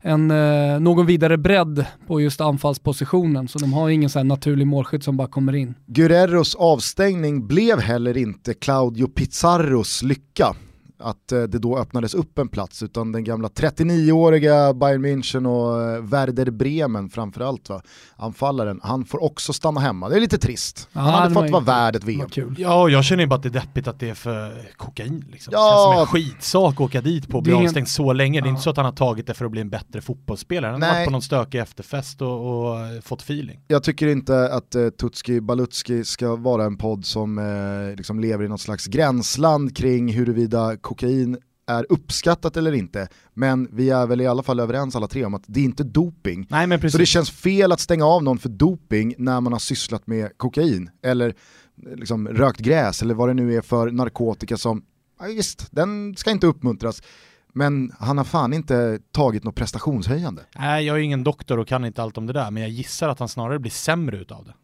en, 0.00 0.30
eh, 0.30 0.80
någon 0.80 1.06
vidare 1.06 1.38
bredd 1.38 1.86
på 2.06 2.20
just 2.20 2.40
anfallspositionen, 2.40 3.48
så 3.48 3.58
de 3.58 3.72
har 3.72 3.88
ingen 3.88 4.10
så 4.10 4.22
naturlig 4.22 4.66
målskytt 4.66 5.04
som 5.04 5.16
bara 5.16 5.28
kommer 5.28 5.52
in. 5.52 5.74
Guerreros 5.86 6.54
avstängning 6.54 7.46
blev 7.46 7.80
heller 7.80 8.16
inte 8.16 8.54
Claudio 8.54 9.06
Pizarros 9.06 10.02
lycka 10.02 10.56
att 11.02 11.32
eh, 11.32 11.42
det 11.42 11.58
då 11.58 11.78
öppnades 11.78 12.14
upp 12.14 12.38
en 12.38 12.48
plats 12.48 12.82
utan 12.82 13.12
den 13.12 13.24
gamla 13.24 13.48
39-åriga 13.48 14.74
Bayern 14.74 15.06
München 15.06 15.46
och 15.46 15.82
eh, 15.82 16.02
Werder 16.02 16.50
Bremen 16.50 17.08
framförallt 17.08 17.68
va, 17.68 17.82
anfallaren, 18.16 18.80
han 18.82 19.04
får 19.04 19.22
också 19.22 19.52
stanna 19.52 19.80
hemma. 19.80 20.08
Det 20.08 20.16
är 20.16 20.20
lite 20.20 20.38
trist. 20.38 20.88
Han 20.92 21.06
ja, 21.06 21.10
hade 21.10 21.34
fått 21.34 21.50
vara 21.50 21.64
värd 21.64 21.96
ett 21.96 22.04
VM. 22.04 22.28
Ja, 22.58 22.88
jag 22.88 23.04
känner 23.04 23.22
ju 23.22 23.28
bara 23.28 23.36
att 23.36 23.42
det 23.42 23.48
är 23.48 23.60
deppigt 23.60 23.88
att 23.88 24.00
det 24.00 24.10
är 24.10 24.14
för 24.14 24.70
kokain 24.76 25.24
liksom. 25.32 25.52
Ja. 25.52 25.58
Det 25.58 25.70
känns 25.70 25.92
som 25.92 26.00
en 26.00 26.06
skitsak 26.06 26.74
att 26.74 26.80
åka 26.80 27.00
dit 27.00 27.28
på 27.28 27.36
och 27.36 27.42
bli 27.42 27.52
avstängd 27.52 27.88
så 27.88 28.12
länge. 28.12 28.40
Det 28.40 28.46
är 28.46 28.50
inte 28.50 28.62
så 28.62 28.70
att 28.70 28.76
han 28.76 28.86
har 28.86 28.92
tagit 28.92 29.26
det 29.26 29.34
för 29.34 29.44
att 29.44 29.50
bli 29.50 29.60
en 29.60 29.70
bättre 29.70 30.00
fotbollsspelare. 30.00 30.70
Han 30.70 30.80
Nej. 30.80 30.88
har 30.88 30.96
varit 30.96 31.06
på 31.06 31.12
någon 31.12 31.22
stökig 31.22 31.58
efterfest 31.58 32.22
och, 32.22 32.28
och 32.28 33.04
fått 33.04 33.22
feeling. 33.22 33.60
Jag 33.68 33.82
tycker 33.82 34.06
inte 34.06 34.52
att 34.52 34.76
uh, 34.76 34.90
Tutski 34.90 35.40
Balutski 35.40 36.04
ska 36.04 36.36
vara 36.36 36.64
en 36.64 36.76
podd 36.76 37.04
som 37.04 37.38
uh, 37.38 37.96
liksom 37.96 38.20
lever 38.20 38.44
i 38.44 38.48
något 38.48 38.60
slags 38.60 38.86
gränsland 38.86 39.76
kring 39.76 40.12
huruvida 40.12 40.76
kokain 40.94 41.38
är 41.66 41.86
uppskattat 41.88 42.56
eller 42.56 42.72
inte, 42.72 43.08
men 43.34 43.68
vi 43.72 43.90
är 43.90 44.06
väl 44.06 44.20
i 44.20 44.26
alla 44.26 44.42
fall 44.42 44.60
överens 44.60 44.96
alla 44.96 45.08
tre 45.08 45.24
om 45.24 45.34
att 45.34 45.42
det 45.46 45.60
är 45.60 45.64
inte 45.64 45.84
doping. 45.84 46.46
Nej, 46.50 46.66
men 46.66 46.90
Så 46.90 46.98
det 46.98 47.06
känns 47.06 47.30
fel 47.30 47.72
att 47.72 47.80
stänga 47.80 48.06
av 48.06 48.22
någon 48.22 48.38
för 48.38 48.48
doping 48.48 49.14
när 49.18 49.40
man 49.40 49.52
har 49.52 49.60
sysslat 49.60 50.06
med 50.06 50.38
kokain, 50.38 50.90
eller 51.02 51.34
liksom 51.96 52.28
rökt 52.28 52.60
gräs, 52.60 53.02
eller 53.02 53.14
vad 53.14 53.28
det 53.28 53.34
nu 53.34 53.54
är 53.54 53.60
för 53.60 53.90
narkotika 53.90 54.56
som, 54.56 54.84
ja, 55.20 55.26
visst, 55.26 55.68
den 55.70 56.16
ska 56.16 56.30
inte 56.30 56.46
uppmuntras. 56.46 57.02
Men 57.54 57.92
han 57.98 58.18
har 58.18 58.24
fan 58.24 58.52
inte 58.52 58.98
tagit 59.10 59.44
något 59.44 59.54
prestationshöjande. 59.54 60.42
Nej, 60.58 60.86
jag 60.86 60.96
är 60.96 61.00
ingen 61.00 61.24
doktor 61.24 61.58
och 61.58 61.68
kan 61.68 61.84
inte 61.84 62.02
allt 62.02 62.18
om 62.18 62.26
det 62.26 62.32
där, 62.32 62.50
men 62.50 62.62
jag 62.62 62.70
gissar 62.70 63.08
att 63.08 63.18
han 63.18 63.28
snarare 63.28 63.58
blir 63.58 63.70
sämre 63.70 64.16
utav 64.16 64.44
det. 64.44 64.54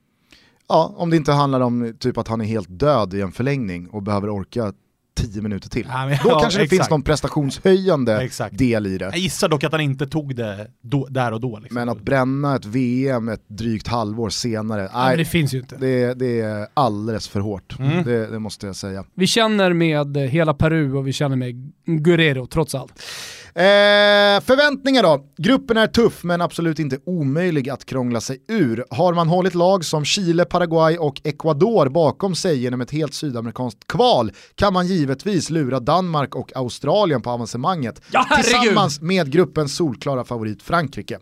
Ja, 0.68 0.94
om 0.96 1.10
det 1.10 1.16
inte 1.16 1.32
handlar 1.32 1.60
om 1.60 1.94
typ 1.98 2.18
att 2.18 2.28
han 2.28 2.40
är 2.40 2.44
helt 2.44 2.68
död 2.70 3.14
i 3.14 3.20
en 3.20 3.32
förlängning 3.32 3.88
och 3.88 4.02
behöver 4.02 4.30
orka 4.30 4.72
10 5.18 5.42
minuter 5.42 5.68
till. 5.68 5.86
Ja, 5.90 6.06
men, 6.06 6.18
Då 6.22 6.28
ja, 6.30 6.40
kanske 6.40 6.58
det 6.60 6.64
exakt. 6.64 6.78
finns 6.80 6.90
någon 6.90 7.02
prestationshöjande 7.02 8.20
Exakt. 8.20 8.58
del 8.58 8.86
i 8.86 8.98
det. 8.98 9.04
Jag 9.04 9.18
gissar 9.18 9.48
dock 9.48 9.64
att 9.64 9.72
han 9.72 9.80
inte 9.80 10.06
tog 10.06 10.34
det 10.36 10.70
då, 10.82 11.06
där 11.10 11.32
och 11.32 11.40
då. 11.40 11.58
Liksom. 11.58 11.74
Men 11.74 11.88
att 11.88 12.00
bränna 12.02 12.56
ett 12.56 12.64
VM 12.64 13.28
ett 13.28 13.42
drygt 13.48 13.86
halvår 13.88 14.30
senare, 14.30 14.88
Ja, 14.92 14.98
men 14.98 15.10
det 15.10 15.16
nej, 15.16 15.24
finns 15.24 15.54
ju 15.54 15.58
inte. 15.58 15.76
det, 15.76 16.14
det 16.14 16.40
är 16.40 16.66
alldeles 16.74 17.28
för 17.28 17.40
hårt. 17.40 17.78
Mm. 17.78 18.04
Det, 18.04 18.26
det 18.26 18.38
måste 18.38 18.66
jag 18.66 18.76
säga. 18.76 19.04
Vi 19.14 19.26
känner 19.26 19.72
med 19.72 20.16
hela 20.16 20.54
Peru 20.54 20.92
och 20.94 21.06
vi 21.06 21.12
känner 21.12 21.36
med 21.36 21.72
Guerrero 21.86 22.46
trots 22.46 22.74
allt. 22.74 23.02
Eh, 23.58 24.40
förväntningar 24.40 25.02
då? 25.02 25.24
Gruppen 25.36 25.76
är 25.76 25.86
tuff 25.86 26.24
men 26.24 26.40
absolut 26.40 26.78
inte 26.78 26.98
omöjlig 27.06 27.70
att 27.70 27.84
krångla 27.84 28.20
sig 28.20 28.44
ur. 28.48 28.84
Har 28.90 29.14
man 29.14 29.28
hållit 29.28 29.54
lag 29.54 29.84
som 29.84 30.04
Chile, 30.04 30.44
Paraguay 30.44 30.98
och 30.98 31.20
Ecuador 31.24 31.88
bakom 31.88 32.34
sig 32.34 32.58
genom 32.58 32.80
ett 32.80 32.90
helt 32.90 33.14
sydamerikanskt 33.14 33.86
kval 33.86 34.32
kan 34.54 34.72
man 34.72 34.86
givetvis 34.86 35.50
lura 35.50 35.80
Danmark 35.80 36.34
och 36.34 36.56
Australien 36.56 37.22
på 37.22 37.30
avancemanget 37.30 38.02
Ja, 38.12 38.26
tillsammans 38.36 39.00
med 39.00 39.32
gruppens 39.32 39.76
solklara 39.76 40.24
favorit 40.24 40.62
Frankrike. 40.62 41.18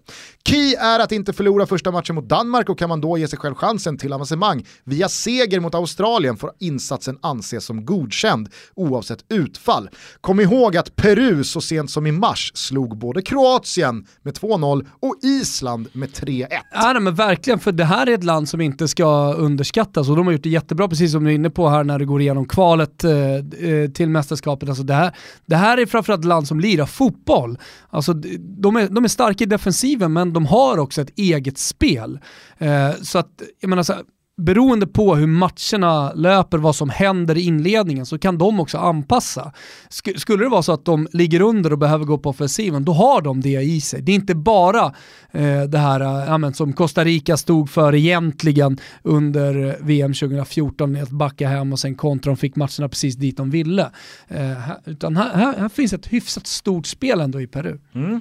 Key 0.49 0.75
är 0.75 1.01
att 1.01 1.13
inte 1.13 1.33
förlora 1.33 1.67
första 1.67 1.91
matchen 1.91 2.15
mot 2.15 2.29
Danmark 2.29 2.69
och 2.69 2.79
kan 2.79 2.89
man 2.89 3.01
då 3.01 3.19
ge 3.19 3.29
sig 3.29 3.39
själv 3.39 3.55
chansen 3.55 3.99
till 3.99 4.13
avancemang 4.13 4.67
via 4.85 5.09
seger 5.09 5.61
mot 5.61 5.75
Australien 5.75 6.37
får 6.37 6.53
insatsen 6.59 7.19
anses 7.23 7.65
som 7.65 7.85
godkänd 7.85 8.49
oavsett 8.75 9.25
utfall. 9.29 9.91
Kom 10.21 10.41
ihåg 10.41 10.77
att 10.77 10.97
Peru 10.97 11.45
så 11.45 11.61
sent 11.61 11.91
som 11.91 12.07
i 12.07 12.13
mars 12.29 12.53
slog 12.55 12.99
både 12.99 13.23
Kroatien 13.23 14.07
med 14.23 14.35
2-0 14.35 14.87
och 15.01 15.17
Island 15.23 15.89
med 15.93 16.09
3-1. 16.09 16.47
Ja, 16.73 17.01
men 17.01 17.15
verkligen, 17.15 17.59
för 17.59 17.73
det 17.73 17.85
här 17.85 18.07
är 18.07 18.15
ett 18.15 18.25
land 18.25 18.49
som 18.49 18.61
inte 18.61 18.89
ska 18.89 19.33
underskattas 19.33 20.09
och 20.09 20.17
de 20.17 20.27
har 20.27 20.33
gjort 20.33 20.43
det 20.43 20.49
jättebra, 20.49 20.89
precis 20.89 21.13
som 21.13 21.25
du 21.25 21.31
är 21.31 21.35
inne 21.35 21.51
på 21.51 21.69
här 21.69 21.85
när 21.85 21.99
du 21.99 22.07
går 22.07 22.21
igenom 22.21 22.49
kvalet 22.49 23.05
eh, 23.05 23.13
eh 23.13 23.91
till 23.91 24.09
mästerskapet. 24.09 24.69
Alltså 24.69 24.85
det, 24.85 24.95
här, 24.95 25.17
det 25.47 25.57
här 25.57 25.79
är 25.79 25.87
framförallt 25.87 26.21
ett 26.21 26.29
land 26.29 26.49
som 26.49 26.61
lirar 26.61 26.87
fotboll. 26.87 27.59
Alltså, 27.91 28.13
de, 28.39 28.77
är, 28.77 28.89
de 28.89 29.05
är 29.05 29.09
starka 29.09 29.45
i 29.45 29.47
defensiven 29.47 30.13
men 30.13 30.33
de 30.33 30.47
har 30.47 30.79
också 30.79 31.01
ett 31.03 31.19
eget 31.19 31.59
spel. 31.59 32.19
Eh, 32.59 32.91
så 33.03 33.19
att, 33.19 33.43
jag 33.61 33.69
menar 33.69 33.83
så 33.83 33.93
här, 33.93 34.03
beroende 34.37 34.87
på 34.87 35.15
hur 35.15 35.27
matcherna 35.27 36.13
löper, 36.13 36.59
vad 36.59 36.77
som 36.77 36.91
händer 36.91 37.37
i 37.37 37.41
inledningen, 37.41 38.07
så 38.07 38.19
kan 38.19 38.39
de 38.39 38.61
också 38.61 38.79
anpassa. 38.79 39.53
Sk- 39.91 40.19
skulle 40.19 40.45
det 40.45 40.49
vara 40.49 40.63
så 40.63 40.73
att 40.73 40.85
de 40.85 41.09
ligger 41.13 41.41
under 41.41 41.73
och 41.73 41.79
behöver 41.79 42.05
gå 42.05 42.19
på 42.19 42.31
offensiven, 42.31 42.85
då 42.85 42.93
har 42.93 43.21
de 43.23 43.41
det 43.41 43.63
i 43.63 43.81
sig. 43.81 44.03
Det 44.03 44.13
är 44.13 44.17
inte 44.17 44.35
bara 44.35 44.85
eh, 45.31 45.63
det 45.63 45.79
här 45.79 46.29
eh, 46.31 46.39
men 46.39 46.55
som 46.55 46.73
Costa 46.73 47.05
Rica 47.05 47.37
stod 47.37 47.71
för 47.71 47.95
egentligen 47.95 48.79
under 49.03 49.77
VM 49.81 50.15
2014, 50.15 50.97
att 50.97 51.11
backa 51.11 51.49
hem 51.49 51.73
och 51.73 51.79
sen 51.79 51.95
kontra, 51.95 52.31
de 52.31 52.37
fick 52.37 52.57
matcherna 52.57 52.89
precis 52.89 53.17
dit 53.17 53.37
de 53.37 53.51
ville. 53.51 53.91
Eh, 54.29 54.53
utan 54.85 55.17
här, 55.17 55.35
här, 55.35 55.59
här 55.59 55.69
finns 55.69 55.93
ett 55.93 56.07
hyfsat 56.07 56.47
stort 56.47 56.87
spel 56.87 57.21
ändå 57.21 57.41
i 57.41 57.47
Peru. 57.47 57.79
Mm. 57.95 58.21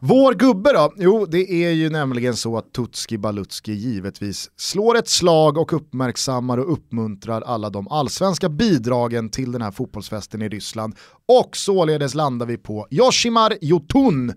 Vår 0.00 0.34
gubbe 0.34 0.72
då? 0.72 0.92
Jo, 0.96 1.26
det 1.26 1.52
är 1.64 1.70
ju 1.70 1.90
nämligen 1.90 2.36
så 2.36 2.58
att 2.58 2.72
Tutski 2.72 3.18
Balutski 3.18 3.72
givetvis 3.72 4.50
slår 4.56 4.98
ett 4.98 5.08
slag 5.08 5.58
och 5.58 5.72
uppmärksammar 5.72 6.58
och 6.58 6.72
uppmuntrar 6.72 7.40
alla 7.42 7.70
de 7.70 7.88
allsvenska 7.88 8.48
bidragen 8.48 9.30
till 9.30 9.52
den 9.52 9.62
här 9.62 9.70
fotbollsfesten 9.70 10.42
i 10.42 10.48
Ryssland. 10.48 10.94
Och 11.26 11.56
således 11.56 12.14
landar 12.14 12.46
vi 12.46 12.56
på 12.56 12.86
Yoshimar 12.90 13.54
Jotun. 13.60 14.32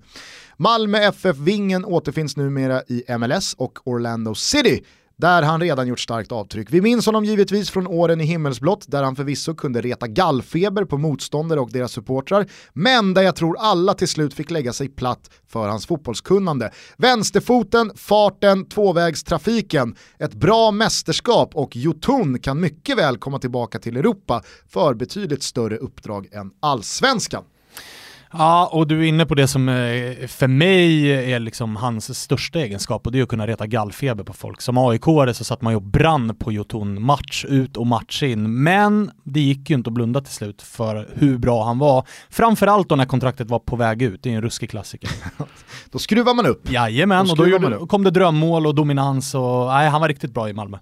Malmö 0.58 0.97
FF-vingen 0.97 1.86
återfinns 1.86 2.38
numera 2.38 2.82
i 2.82 3.17
MLS 3.17 3.54
och 3.54 3.80
Orlando 3.88 4.36
City 4.36 4.84
där 5.21 5.41
han 5.41 5.62
redan 5.62 5.88
gjort 5.88 5.99
starkt 5.99 6.31
avtryck. 6.31 6.67
Vi 6.71 6.81
minns 6.81 7.05
honom 7.05 7.25
givetvis 7.25 7.69
från 7.69 7.88
åren 7.88 8.21
i 8.21 8.23
himmelsblått 8.23 8.86
där 8.88 9.03
han 9.03 9.15
förvisso 9.15 9.55
kunde 9.55 9.81
reta 9.81 10.07
gallfeber 10.07 10.86
på 10.86 10.97
motståndare 10.97 11.60
och 11.60 11.71
deras 11.71 11.91
supportrar, 11.91 12.47
men 12.73 13.13
där 13.13 13.21
jag 13.21 13.36
tror 13.36 13.57
alla 13.60 13.93
till 13.93 14.07
slut 14.07 14.34
fick 14.34 14.51
lägga 14.51 14.73
sig 14.73 14.89
platt 14.89 15.29
för 15.47 15.67
hans 15.67 15.86
fotbollskunnande. 15.86 16.71
Vänsterfoten, 16.97 17.91
farten, 17.95 18.65
tvåvägstrafiken, 18.65 19.95
ett 20.19 20.34
bra 20.34 20.71
mästerskap 20.71 21.55
och 21.55 21.75
Jotun 21.75 22.39
kan 22.39 22.60
mycket 22.60 22.97
väl 22.97 23.17
komma 23.17 23.39
tillbaka 23.39 23.79
till 23.79 23.97
Europa 23.97 24.43
för 24.69 24.93
betydligt 24.93 25.43
större 25.43 25.77
uppdrag 25.77 26.27
än 26.31 26.51
allsvenskan. 26.60 27.43
Ja, 28.34 28.70
och 28.72 28.88
du 28.88 29.00
är 29.00 29.04
inne 29.04 29.26
på 29.26 29.36
det 29.36 29.48
som 29.48 29.70
eh, 29.70 30.28
för 30.28 30.48
mig 30.48 31.12
är 31.34 31.39
liksom 31.39 31.76
hans 31.76 32.20
största 32.20 32.60
egenskap 32.60 33.06
och 33.06 33.12
det 33.12 33.20
är 33.20 33.24
att 33.24 33.30
kunna 33.30 33.48
reta 33.48 33.67
gallfeber 33.67 34.24
på 34.24 34.34
folk. 34.34 34.62
Som 34.62 34.78
aik 34.78 35.04
så 35.34 35.44
satt 35.44 35.62
man 35.62 35.74
ju 35.74 35.78
och 35.78 35.82
brann 35.82 36.36
på 36.36 36.52
Jotun 36.52 37.02
match 37.02 37.46
ut 37.46 37.78
och 37.78 37.88
match 37.88 38.24
in. 38.24 38.63
Men 38.63 39.12
det 39.24 39.39
gick 39.39 39.70
ju 39.70 39.76
inte 39.76 39.89
att 39.89 39.94
blunda 39.94 40.22
till 40.22 40.34
slut 40.34 40.62
för 40.62 41.10
hur 41.13 41.38
bra 41.38 41.63
han 41.63 41.80
var. 41.80 42.08
Framförallt 42.30 42.89
då 42.89 42.96
när 42.96 43.06
kontraktet 43.06 43.50
var 43.50 43.60
på 43.60 43.76
väg 43.76 44.02
ut, 44.02 44.24
det 44.24 44.32
är 44.32 44.36
en 44.36 44.41
ruskig 44.41 44.70
klassiker. 44.70 45.10
Då 45.91 46.00
skruvar 46.00 46.34
man 46.34 46.46
upp. 46.46 46.72
Jajamän, 46.72 47.26
Då 47.26 47.32
och 47.32 47.72
då 47.72 47.88
kom 47.88 48.04
det 48.04 48.12
drömmål 48.12 48.67
och 48.67 48.76
dominans 48.76 49.36
och 49.36 49.67
nej, 49.67 49.89
han 49.89 50.02
var 50.02 50.08
riktigt 50.08 50.34
bra 50.34 50.50
i 50.50 50.54
Malmö. 50.54 50.78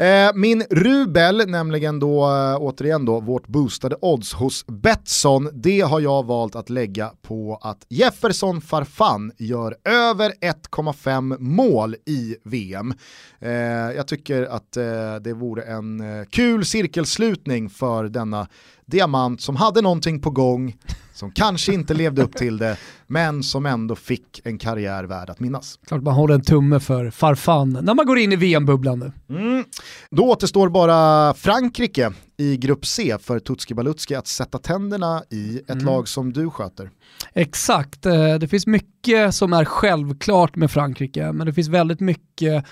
Eh, 0.00 0.30
min 0.34 0.62
rubel, 0.70 1.44
nämligen 1.48 1.98
då 1.98 2.24
eh, 2.24 2.56
återigen 2.60 3.04
då 3.04 3.20
vårt 3.20 3.46
boostade 3.46 3.96
odds 4.00 4.32
hos 4.32 4.66
Betsson, 4.66 5.50
det 5.52 5.80
har 5.80 6.00
jag 6.00 6.26
valt 6.26 6.56
att 6.56 6.70
lägga 6.70 7.10
på 7.22 7.58
att 7.62 7.86
Jefferson 7.88 8.60
Farfan 8.60 9.32
gör 9.38 9.76
över 9.84 10.30
1,5 10.30 11.38
mål 11.38 11.94
i 12.06 12.36
VM. 12.44 12.94
Eh, 13.40 13.50
jag 13.96 14.08
tycker 14.08 14.42
att 14.42 14.76
eh, 14.76 15.16
det 15.16 15.32
vore 15.32 15.62
en 15.62 16.00
eh, 16.00 16.24
kul 16.24 16.64
cirkelslutning 16.64 17.70
för 17.70 18.04
denna 18.04 18.48
diamant 18.88 19.40
som 19.40 19.56
hade 19.56 19.82
någonting 19.82 20.20
på 20.20 20.30
gång, 20.30 20.76
som 21.14 21.30
kanske 21.30 21.72
inte 21.74 21.94
levde 21.94 22.22
upp 22.22 22.36
till 22.36 22.58
det, 22.58 22.76
men 23.06 23.42
som 23.42 23.66
ändå 23.66 23.94
fick 23.96 24.40
en 24.44 24.58
karriär 24.58 25.04
värd 25.04 25.30
att 25.30 25.40
minnas. 25.40 25.78
Klart 25.86 26.02
man 26.02 26.14
håller 26.14 26.34
en 26.34 26.42
tumme 26.42 26.80
för 26.80 27.10
Farfan 27.10 27.78
när 27.82 27.94
man 27.94 28.06
går 28.06 28.18
in 28.18 28.32
i 28.32 28.36
VM-bubblan 28.36 28.98
nu. 28.98 29.36
Mm. 29.36 29.64
Då 30.10 30.22
återstår 30.30 30.68
bara 30.68 31.34
Frankrike 31.34 32.12
i 32.36 32.56
grupp 32.56 32.86
C 32.86 33.16
för 33.20 33.38
Tutski 33.38 33.74
Balutski 33.74 34.14
att 34.14 34.26
sätta 34.26 34.58
tänderna 34.58 35.22
i 35.30 35.58
ett 35.58 35.70
Mm. 35.70 35.84
lag 35.84 36.08
som 36.08 36.32
du 36.32 36.50
sköter. 36.50 36.90
Exakt, 37.34 38.06
eh, 38.06 38.34
det 38.34 38.48
finns 38.48 38.66
mycket 38.66 39.34
som 39.34 39.52
är 39.52 39.64
självklart 39.64 40.56
med 40.56 40.70
Frankrike, 40.70 41.32
men 41.32 41.46
det 41.46 41.52
finns 41.52 41.68
väldigt 41.68 42.00
mycket 42.00 42.64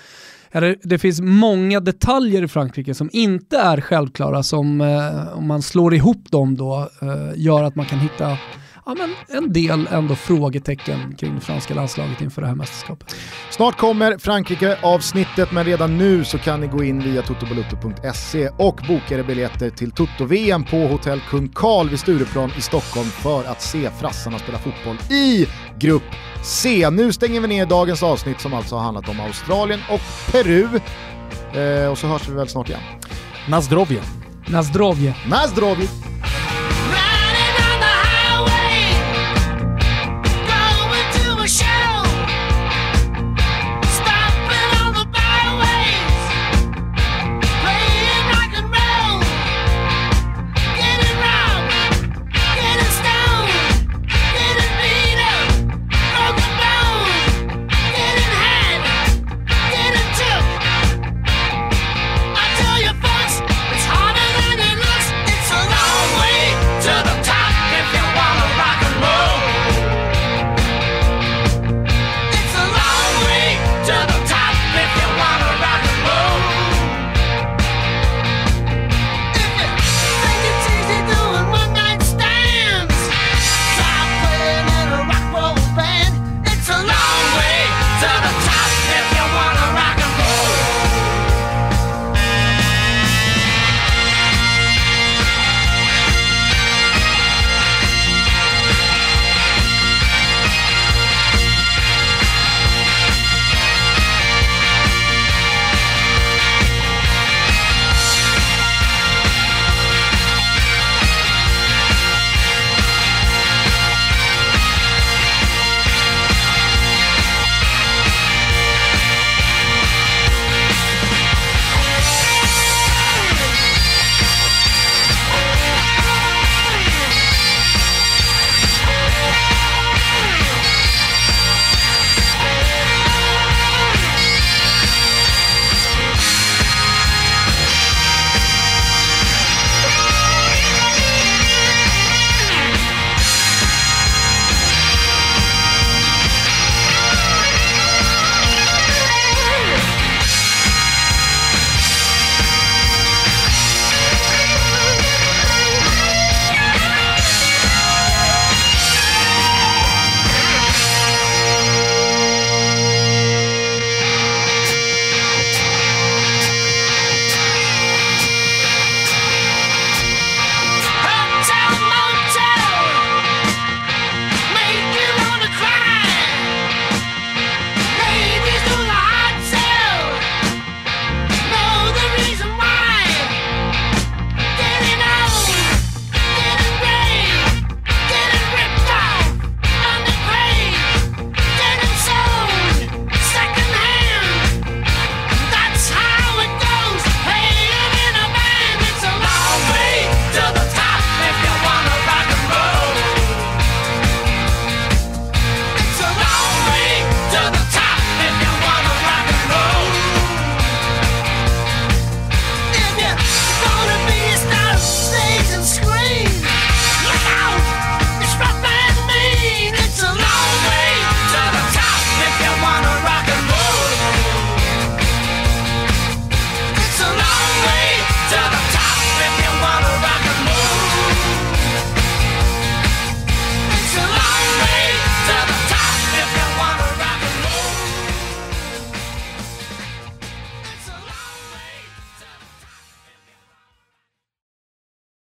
eller 0.51 0.75
det 0.83 0.97
finns 0.97 1.21
många 1.21 1.79
detaljer 1.79 2.43
i 2.43 2.47
Frankrike 2.47 2.93
som 2.93 3.09
inte 3.13 3.57
är 3.57 3.81
självklara 3.81 4.43
som 4.43 4.81
eh, 4.81 5.37
om 5.37 5.47
man 5.47 5.61
slår 5.61 5.93
ihop 5.93 6.31
dem 6.31 6.57
då 6.57 6.89
eh, 7.01 7.31
gör 7.35 7.63
att 7.63 7.75
man 7.75 7.85
kan 7.85 7.99
hitta 7.99 8.37
ja, 8.87 8.95
men 8.97 9.37
en 9.43 9.53
del 9.53 9.87
ändå 9.91 10.15
frågetecken 10.15 11.15
kring 11.15 11.35
det 11.35 11.41
franska 11.41 11.73
landslaget 11.73 12.21
inför 12.21 12.41
det 12.41 12.47
här 12.47 12.55
mästerskapet. 12.55 13.15
Snart 13.49 13.77
kommer 13.77 14.17
Frankrike-avsnittet 14.17 15.51
men 15.51 15.65
redan 15.65 15.97
nu 15.97 16.23
så 16.23 16.37
kan 16.37 16.61
ni 16.61 16.67
gå 16.67 16.83
in 16.83 16.99
via 16.99 17.21
totobalutto.se 17.21 18.49
och 18.49 18.81
boka 18.87 19.19
er 19.19 19.23
biljetter 19.23 19.69
till 19.69 19.91
Toto-VM 19.91 20.63
på 20.63 20.77
Hotell 20.77 21.21
Kung 21.29 21.49
Karl 21.49 21.89
vid 21.89 21.99
Stureplan 21.99 22.51
i 22.57 22.61
Stockholm 22.61 23.07
för 23.07 23.43
att 23.43 23.61
se 23.61 23.89
frassarna 23.91 24.39
spela 24.39 24.57
fotboll 24.57 24.97
i 25.11 25.47
grupp 25.79 26.03
C. 26.43 26.89
Nu 26.89 27.13
stänger 27.13 27.41
vi 27.41 27.47
ner 27.47 27.65
dagens 27.65 28.03
avsnitt 28.03 28.39
som 28.39 28.53
alltså 28.53 28.75
har 28.75 28.83
handlat 28.83 29.09
om 29.09 29.19
Australien 29.19 29.79
och 29.89 30.31
Peru. 30.31 30.67
Eh, 31.53 31.91
och 31.91 31.97
så 31.97 32.07
hörs 32.07 32.29
vi 32.29 32.33
väl 32.33 32.47
snart 32.47 32.69
igen. 32.69 32.81
Nazdrovje. 33.49 34.01
Nazdrovje. 34.47 35.15
Nazdrovi! 35.29 36.06